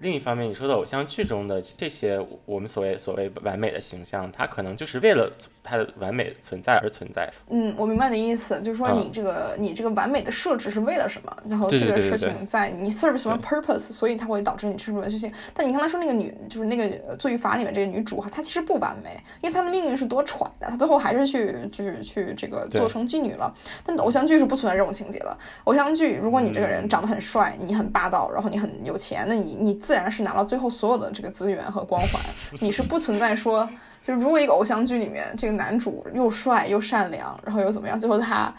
[0.00, 5.32] 另一方面，你说的偶像剧中的这些我们所谓所谓完美的形象，它可能就是为了
[5.62, 7.30] 它的完美存在而存在。
[7.48, 11.34] 嗯，我明白你的意思，就是说你这个你这个完美的设置是为了什么？
[11.48, 15.32] 然后这个事情在你 serve 什么 purpose，所以它会导致你是文学性。
[15.54, 16.84] 但你刚才说那个女，就是那个
[17.16, 23.50] 《罪与罚》里面这个女主哈，她其实不完美，因为她的命运是多舛的，她最后还是去就是去这个做成妓女了。
[23.82, 25.34] 但偶像剧是不存在这种情节的。
[25.64, 29.85] 偶像剧，如果你这个人长得很帅，你很霸道，然后你很有钱，那你你。
[29.86, 32.20] 自然是拿到最后所有的这个资源和光环，
[32.58, 33.68] 你是不存在说，
[34.02, 38.52] 就是如果一个偶像剧里面这个男主又帅又善良，然后又怎么样，最后他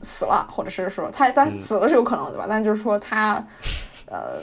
[0.00, 2.46] 死了，或者是说他他死了是有可能对吧？
[2.48, 3.44] 但就是说他，
[4.06, 4.40] 呃。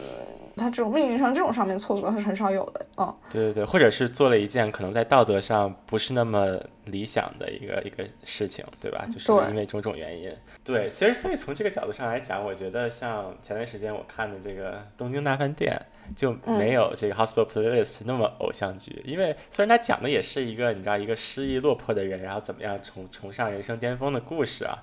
[0.57, 9.05] 他这种命运上这种上面错错是很少有的，嗯，对对对，或者是做了一件可能在道德上不是那么理想的一个一个事情，对吧？
[9.09, 10.29] 就是因为种种原因。
[10.65, 15.81] 对，其实所以从这个角度上来讲，我觉得像前段时间我看的这个《东京大饭店》，
[16.15, 24.77] 就没有这个《Hospital Playlist》那么偶像剧，因为虽然他讲的也是一个你知道一个失意落魄的人，然后怎么样重重上人生巅峰的故事啊。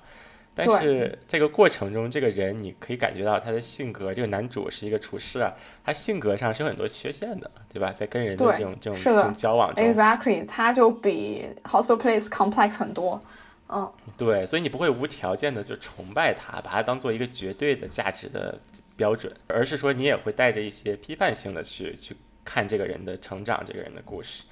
[0.59, 4.11] 但是这个过程中，这个人你可以感觉到他的性格。
[4.11, 5.53] 这个男主是一个厨师啊，
[5.85, 7.93] 他性格上是有很多缺陷的，对吧？
[7.95, 13.21] 在跟人的这种这种这种交往中，exactly，他就比 Hospital Place complex 很多。
[13.69, 13.87] 嗯，
[14.17, 18.57] 对，所以你不会无条件的就崇拜他，把他当做一个绝对的价值的
[18.97, 24.43] 标准，而是说你也会带着一些批判性的去去看这个人的成长，这个人的故事。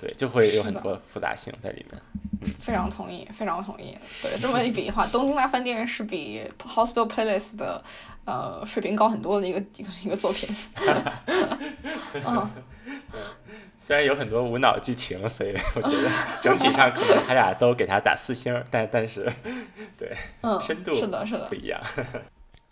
[0.00, 2.00] 对，就会有很多复杂性在里面。
[2.58, 3.94] 非常同意，非常同意。
[4.22, 7.84] 对，这么一比的话，《东京大饭店》是比《Hospital Playlist》的
[8.24, 10.48] 呃水平高很多的一个一个一个作品。
[12.24, 12.50] 嗯，
[13.78, 16.10] 虽然有很多无脑剧情，所以我觉得
[16.40, 19.30] 整体上可能他俩都给他打四星，但但是
[19.98, 21.78] 对，嗯，深度是的，是的不一样。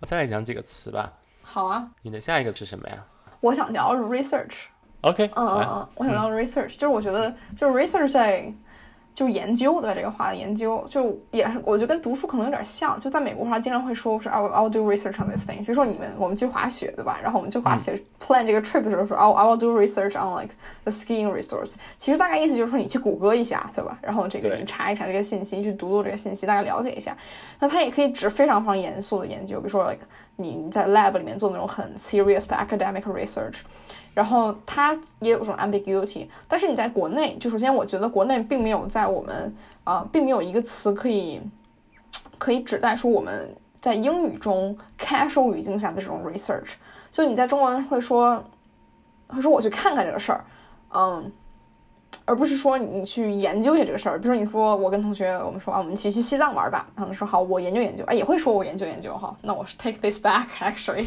[0.00, 1.12] 我再来讲几个词吧。
[1.42, 1.88] 好啊。
[2.02, 3.04] 你的下一个是什么呀？
[3.40, 4.66] 我想聊 research。
[5.02, 8.52] OK，嗯嗯嗯，我想聊 research，就是我觉得就是 research 在
[9.18, 12.96] 就是研究对这个话的研究，就也是我觉得跟读书可能有点像。
[13.00, 15.57] 就在美国的话，经常会说是 I'll I'll do research on this thing。
[15.57, 17.18] 比如说你们我们去滑雪对吧？
[17.20, 20.54] 然后我们去滑雪 plan 这个 trip 的时候说 I'll I'll do research on like
[20.85, 21.72] the skiing resource。
[21.96, 23.98] 其实大概意思就是说你去谷歌一下对吧？
[24.00, 27.16] 然后这个你查一查这个信息，去读读这个信息，大概了解一下。
[27.59, 33.62] 那它也可以指非常非常严肃的研究，比如说 like 你在 lab 里面做那种很 serious 的 academic research。
[34.18, 39.54] 然后它也有这种 ambiguity，但是你在国内，就首先我觉得国内并没有在我们
[39.85, 41.40] 啊，并没有一个词可以
[42.37, 43.48] 可以指代说我们
[43.81, 46.72] 在英语中 casual 语境下的这种 research。
[47.12, 48.42] 就你在中文会说，
[49.28, 50.44] 会说我去看看这个事儿，
[50.92, 51.31] 嗯，
[52.24, 54.18] 而不是说你去研究一下这个事儿。
[54.18, 59.33] 比如说你说我跟同学我们说啊，我们一起去西藏玩吧，他们说好，我研究研究，哎，也会说我研究研究哈。
[59.42, 61.04] 那我是 take this back actually，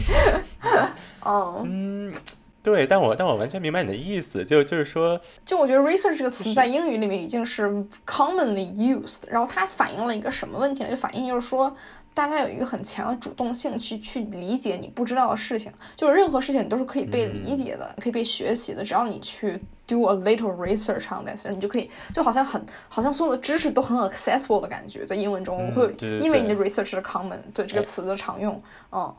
[1.26, 2.14] 嗯。
[2.64, 7.68] 对，但我但我完全明白你的意思，就就是说，就我觉得 research 这个词在英语里面已经是
[8.06, 10.90] commonly used，然后它反映了一个什么问题呢？
[10.92, 11.76] 就反映就是说，
[12.14, 28.62] 大家有一个很强的主动性去去理解你不知道的事情，就是任何事情你都是可以被理解的，可以被学习的，只要你去 do a little research on this，你就可以，就好像很好像所有的知识都很 accessible 的感觉，在英文中会因为你的 research 是 common，对这个词的常用，
[28.92, 29.12] 嗯。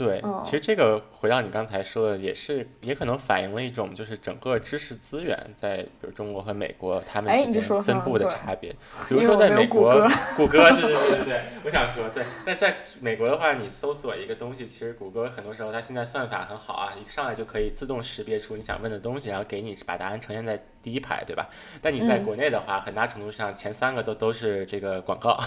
[0.00, 8.74] 对，其实这个回到你刚才说的，也是也可能反映了一种就是整个知识资源在比如中国和美国他们之间分布的差别。
[9.06, 9.92] 比如说在美国，
[10.38, 21.50] 谷歌，对对对对对， 我想说，对，在在美国的话，你搜索一个东西，其实谷歌很多时候它现在算法很好啊，一上来就可以自动识别出你想问的东西，然后给你把答案呈现在第一排，对吧？
[21.82, 25.38] 但你在国内的话，很大程度上前三个都都是这个广告，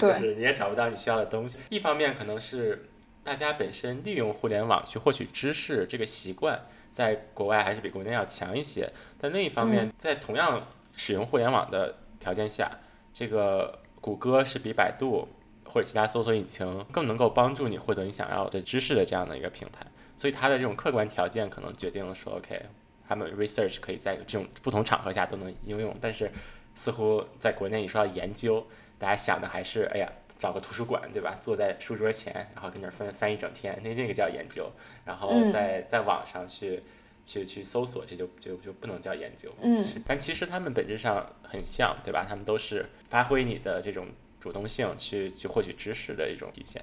[0.00, 1.58] 就是你也找不到你需要的东西。
[1.68, 2.82] 一方面可能是。
[3.22, 6.60] 大家本身利用互联网去获取知识这个习惯，
[6.90, 8.90] 在国外还是比国内要强一些。
[9.20, 10.66] 但另一方面，在同样
[10.96, 12.70] 使用互联网的条件下，
[13.12, 15.28] 这个谷歌是比百度
[15.64, 19.86] 或者其他搜索引擎更能够帮助你获得你想要的知识的这样的一个平台。
[20.16, 22.60] 所以它的这种客观条件可能决定了说，OK，
[23.06, 25.94] 他们 research 可以在这种不同场合下都能应用。
[26.00, 26.30] 但是
[26.74, 28.66] 似乎在国内，你说要研究，
[28.98, 30.10] 大家想的还是，哎呀。
[30.40, 31.38] 找个图书馆，对吧？
[31.42, 34.68] 坐在书桌前，然后跟那儿翻翻一整天，那那个叫研究。
[35.04, 36.82] 然后在在网上去
[37.26, 39.52] 去去搜索，这就就就不能叫研究。
[39.60, 39.86] 嗯。
[40.06, 42.24] 但其实他们本质上很像，对吧？
[42.26, 44.06] 他们都是发挥你的这种
[44.40, 46.82] 主动性去去获取知识的一种体现。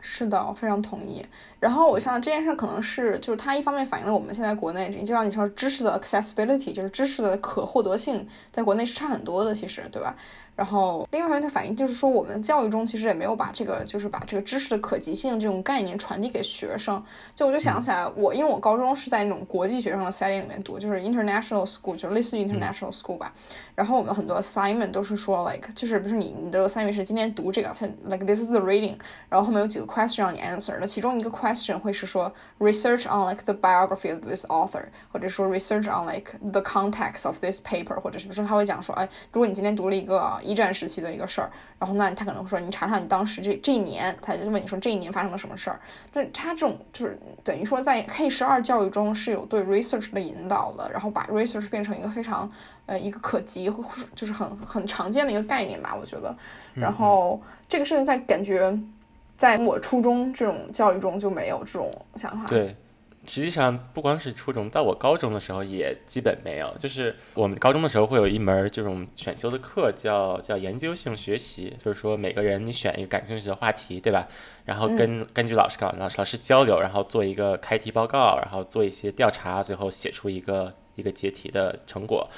[0.00, 1.24] 是的，我非常同意。
[1.58, 10.16] 然后我想这件事可能是，就是它一方面反映了我们现在国内，就像你说知识的 accessibility，就是知识的可获得性，在国内是差很多的，其实，对吧？
[10.56, 17.00] 然后，另外一方面，它反映就是说，我们教育中其实也没有把这个，就是把这个知识的可及性这种概念传递给学生。
[17.34, 23.30] 就我就想起来，我因为我高中是在那种国际学生的 setting 里面读，就是 international school，就类似于 international school 吧。
[23.74, 27.76] 然后我们很多 assignment 都是说，like，就是比如说你你的 assignment 是今天读这个
[28.06, 28.96] ，like this is the reading，
[29.28, 30.74] 然后后面有几个 question 让你 answer。
[30.80, 37.26] 那其中一个 question 会是说 research on like the biography of this author，或者说 research on like the context
[37.26, 45.80] of this paper，或者是比如说他会讲说，哎，如果你今天读了一个一战时期的一个事儿，然后那他可能会说你查查你当时这这一年，他就问你说这一年发生了什么事儿。
[46.12, 52.50] 那他这种就是等于说在 K 十二教育中是有对 research 的引导的，然后把 research 变成一个非常
[52.86, 53.70] 呃一个可及
[54.14, 56.34] 就是很很常见的一个概念吧，我觉得。
[56.74, 58.78] 然后这个事情在感觉
[59.36, 62.48] 在我初中这种教育中就没有这种想法。
[62.48, 62.74] 对。
[63.26, 66.72] 实际上，不光是初中，到我高中的时候也基本没有。
[66.78, 74.28] 就是我们高中的时候会有一门这种选修的课，叫叫研究性学习，就是说每个人你选一个感兴趣的话题，对吧？
[74.64, 82.28] 然后跟根据老师搞老师老师交流，然后做一个开题报告，然后做一些调查，最后写出一个一个解题的成果。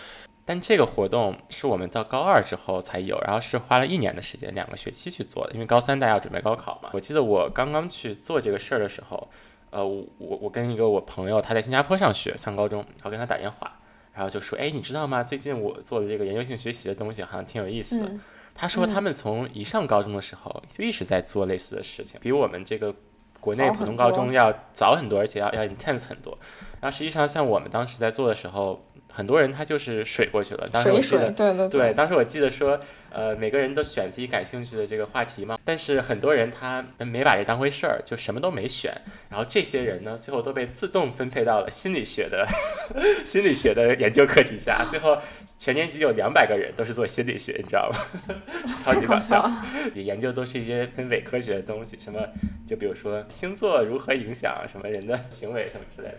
[0.45, 6.89] 但这个活动是我们到高二之后才有，然后是花了一年的时间，两个学期去做的，因为高三大家要准备高考嘛。
[6.95, 9.29] 我记得我刚刚去做这个事儿的时候。
[9.71, 13.79] 呃，我我跟一个我朋友，他在新加坡上学上高中，然后跟他打电话，
[14.15, 15.23] 然后就说，哎，你知道吗？
[15.23, 18.19] 最近我做的这个研究性学习的东西好像挺有意思。
[18.55, 22.95] 他说他们从一上高中的时候就一直在做类似的事情，比我们这个
[23.41, 26.37] 国内普通高中要早很多，而且要要 intense 很多。
[26.81, 30.67] 然后实际上像我们当时在做的时候，很多人他就是水过去了。
[30.73, 32.79] 当时我记得，对对对，当时我记得说。
[33.11, 38.93] 呃，每个人都选自己感兴趣的这个话题嘛，但是很多人他没把这当回事儿，就什么都没选。
[39.31, 42.47] 然后这些人呢，最后都被自动分配到了心理学的
[43.25, 44.87] 心理学的研究课题下。
[44.91, 45.19] 最后
[45.59, 47.99] 全年级有两百个人都是做心理学，你知道吗？
[48.85, 49.51] 超级搞笑，
[49.95, 52.21] 研究都是一些很伪科学的东西，什么
[52.67, 56.19] 就比如说星座如何影响什么人的行为什么之类的。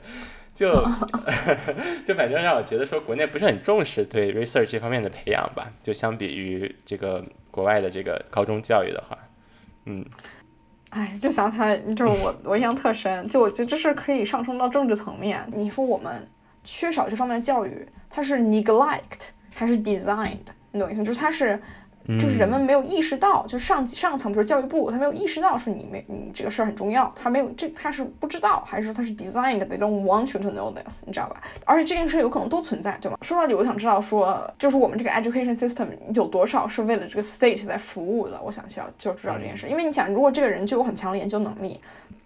[0.60, 0.70] 就
[2.06, 5.72] 就反正让我觉得说，国内不是很重视对 research 这方面的培养吧。
[5.82, 9.18] 就相比于这个国外的这个高中教育的话，
[9.86, 10.06] 嗯，
[10.90, 13.26] 哎，就想起来，就是我 我印象特深。
[13.30, 15.42] 就我觉得这是可以上升到政治层面。
[15.56, 16.28] 你说我们
[16.66, 20.50] 缺少这方面的教育，它是 neglect 还是 designed？
[20.72, 21.06] 你懂意思吗？
[21.06, 21.58] 就是它是。
[22.18, 31.42] 就是人们没有意识到，就上上层，比如教育部，他没有意识到说你没你这个事儿很重要，他没有这他是不知道，还是说他是 designed，they don't want you to know this，你知道吧？
[31.66, 33.18] 而且这件事有可能都存在，对吗？
[33.22, 38.40] 说到底，我想知道说，就是我们这个 education system 有多少是为了这个 state 在服务的？
[38.42, 41.80] 我想需要就知道这件事，因为你想，如果这个人就有很强的研究能力。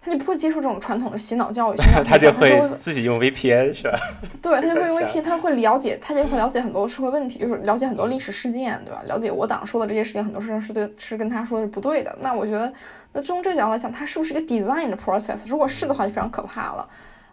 [0.04, 3.98] 他就不会接受这种传统的洗脑教育， 他就会自己用 VPN 是吧？
[4.42, 9.02] 对，他就会用 VPN，他会了解，他就会了解很多社会问题，就是了解很多历史事件，对吧？
[9.06, 12.14] 了解我党说的这些事情，很多事情是对，是跟他说的是不对的。
[12.20, 12.70] 那我觉得，
[13.14, 15.48] 那从这个角度来讲，它是不是一个 design 的 process？
[15.48, 16.88] 如果是的话，就非常可怕了。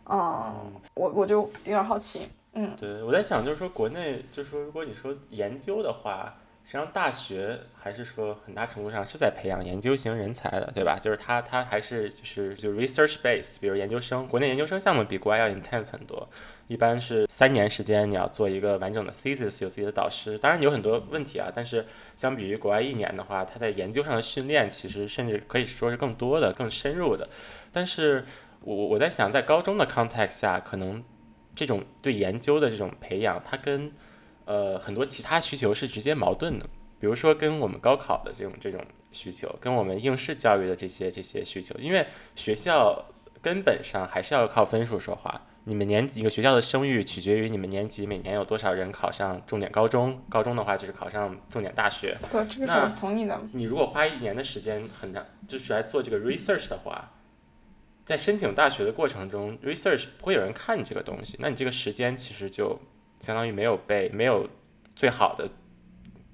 [0.09, 0.53] 嗯，
[0.93, 2.21] 我我就有点好奇。
[2.53, 6.33] 嗯，对，我在想，就是说国内，就是说如果你说研究的话。
[6.71, 10.97] 实际上大学还是说很大程度上是在培养研究型人才的，对吧？
[10.97, 16.25] 就是他他还是就是就 research base，比如研究生，国内研究生项目比国外要 intense 很多，
[16.69, 27.27] 一般是三年时间你要做一个完整的 thesis，有自己的导师，当然有很多问题啊，但是相比于国外一年的话，他在研究上的训练其实甚至可以说是更多的、更深入的。
[27.73, 28.23] 但是
[28.61, 31.03] 我我在想，在高中的 context 下，可能
[31.53, 33.91] 这种对研究的这种培养，它跟
[34.51, 36.65] 呃很多其他需求是直接矛盾的。
[36.99, 38.79] 比如说跟我们高考的这种这种
[39.11, 43.05] 需求，跟我们应试教育的这些这些需求，因为学校
[43.41, 45.41] 根本上还是要靠分数说话。
[45.63, 52.17] 你们年一个学校的声誉取决于你们年级每年有多少人考上重点高中，高中的话就是考上重点大学。
[52.31, 53.39] 对，这个是我同意的。
[53.53, 57.11] 你如果花一年的时间很长，就是来做这个 research 的话。
[58.03, 62.77] 在申请大学的过程中，research 不会有人看你这个东西，那你这个时间其实就
[63.21, 64.45] 相当于没有被没有
[64.95, 65.47] 最好的。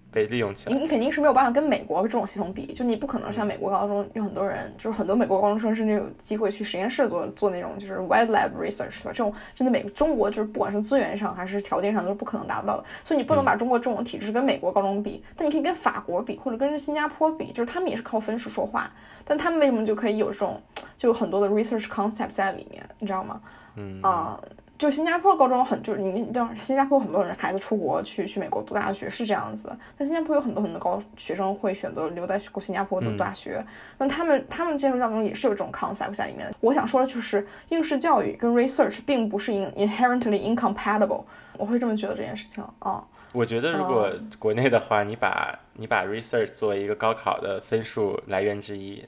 [0.09, 18.89] 被利用起来，你你肯定是没有办法跟美国这种系统比，就你不可能像美国高中有很多人，就是很多美国高中生甚至有机会去实验室做做那种就是 wide lab research 吧，这种真的美中国就是不管是资源上还是条件上都是不可能达到的，所以你不能把中国这种体制跟美国高中比，但你可以跟法国比或者跟新加坡比，就是他们也是靠分数说话，
[19.23, 20.59] 但他们为什么就可以有这种
[20.95, 23.41] 就有很多的 research concept 在里面，你知道吗？
[23.75, 24.39] 嗯啊。
[24.77, 33.65] 就新加坡高中很就是你，像新加坡很多人孩子出国去去美国读大学是这样子，但新加坡有很多很多高学生会选择留在新加坡读大学，
[33.97, 36.53] 那他们他们接受教育中也是有这种 concept 在里面。
[36.59, 41.23] 我想说的就是应试教育跟 research 并不是 inherently incompatible，
[41.57, 43.03] 我会这么觉得这件事情啊。
[43.33, 49.03] 我觉得如果国内的话，你把你把 research 作为一个高考的分数来源之一，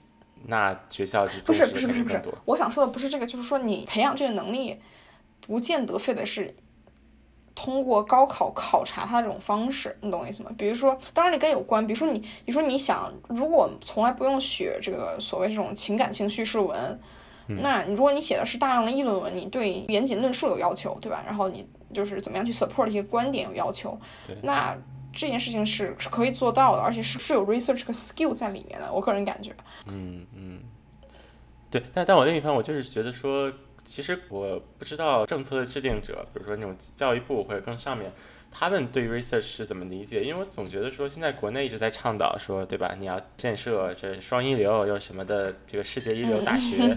[0.48, 4.80] 那学校是不是不是不是不是，我想说的不是这个，就是说你培养这个能力。
[5.50, 6.54] 不见得非得是
[7.56, 10.52] 通过高考考察他这种方式，你懂我意思吗？
[10.56, 17.00] 比如说，当然你跟有关，比如说你，你说你想，如果从来不用学这个所谓这种情感性叙事文，
[17.48, 21.24] 那你如果你写的是大量的议论文，你对严谨论述有要求，对吧？
[21.26, 24.00] 然后你就是怎么样去 support 一些观点有要求，
[24.44, 24.78] 那
[25.12, 28.94] 这件事情是是可以做到的，而且是是有 research 和 skill 在里面的。
[28.94, 29.52] 我个人感觉，
[29.88, 30.60] 嗯嗯，
[31.72, 33.52] 对，但但我另一方，我就是觉得说。
[33.90, 38.12] 其实我不知道政策的制定者，比如说那种教育部或者更上面，
[38.52, 40.24] 他们对 research 是怎么理解？
[40.24, 42.94] 因为我总觉得说现在国内一直在倡导说，对吧？
[43.00, 46.96] 你要建设这双一流又什么的这个世界一流大学。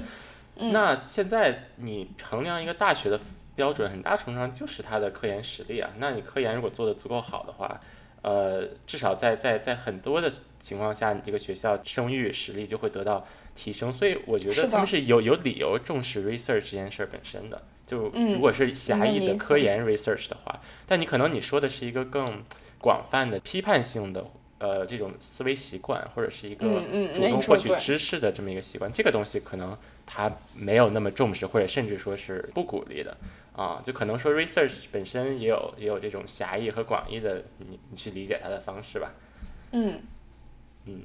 [0.56, 3.18] 那现在你衡量一个大学的
[3.56, 5.88] 标准，很大程度上就是它的科研实力啊。
[5.96, 7.80] 那你科研如果做得足够好的话，
[8.20, 10.30] 呃，至少在在在很多的
[10.60, 13.26] 情况下，你这个学校声誉实力就会得到。
[13.54, 17.62] 提升，所以我觉得他们是有有理由重视 research 这件事本身的。
[17.86, 22.42] 就如果是狭义的科研 research 的话，但你可能你说的是一个更
[22.78, 24.24] 广泛的批判性的
[24.58, 26.80] 呃这种思维习惯，或者是一个
[27.12, 29.76] 主动获取知识的这么一个习惯，这个东西可能
[30.06, 33.14] 他没有那么重视，或者甚至说是不鼓励的
[33.54, 33.82] 啊。
[33.84, 39.12] 就可能说 research 本身也有也有这种狭义和广义的你你去理解它的方式吧。
[39.72, 40.00] 嗯
[40.86, 41.02] 嗯，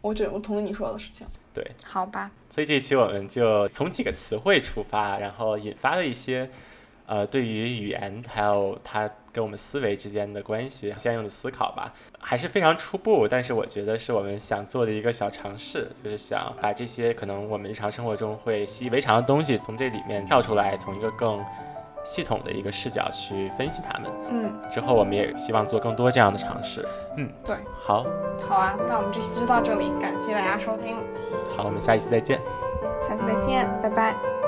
[0.00, 1.26] 我觉得我同意你说的事情。
[1.54, 2.30] 对，好吧。
[2.50, 6.50] 所以这一期我们就从几个词汇出发，然后引发了一些，
[7.06, 21.44] 呃，对于语言还有它跟我们思维之间的关系相应的思考吧，还是非常初步，但是我觉得是我们想做的一个小尝试，就是想把这些可能我们日常生活中会习以为常的东西，从这里面跳出来，从一个更。
[22.04, 26.86] 系统的一个视角去分析他们，嗯，之后我们也希望做更多这样的尝试，
[27.16, 28.04] 嗯，对，好，
[28.48, 30.96] 好啊，那我们这期就到这里，感谢大家收听，
[31.56, 32.40] 好，我们下一期再见，
[33.00, 34.41] 下期再见，拜拜。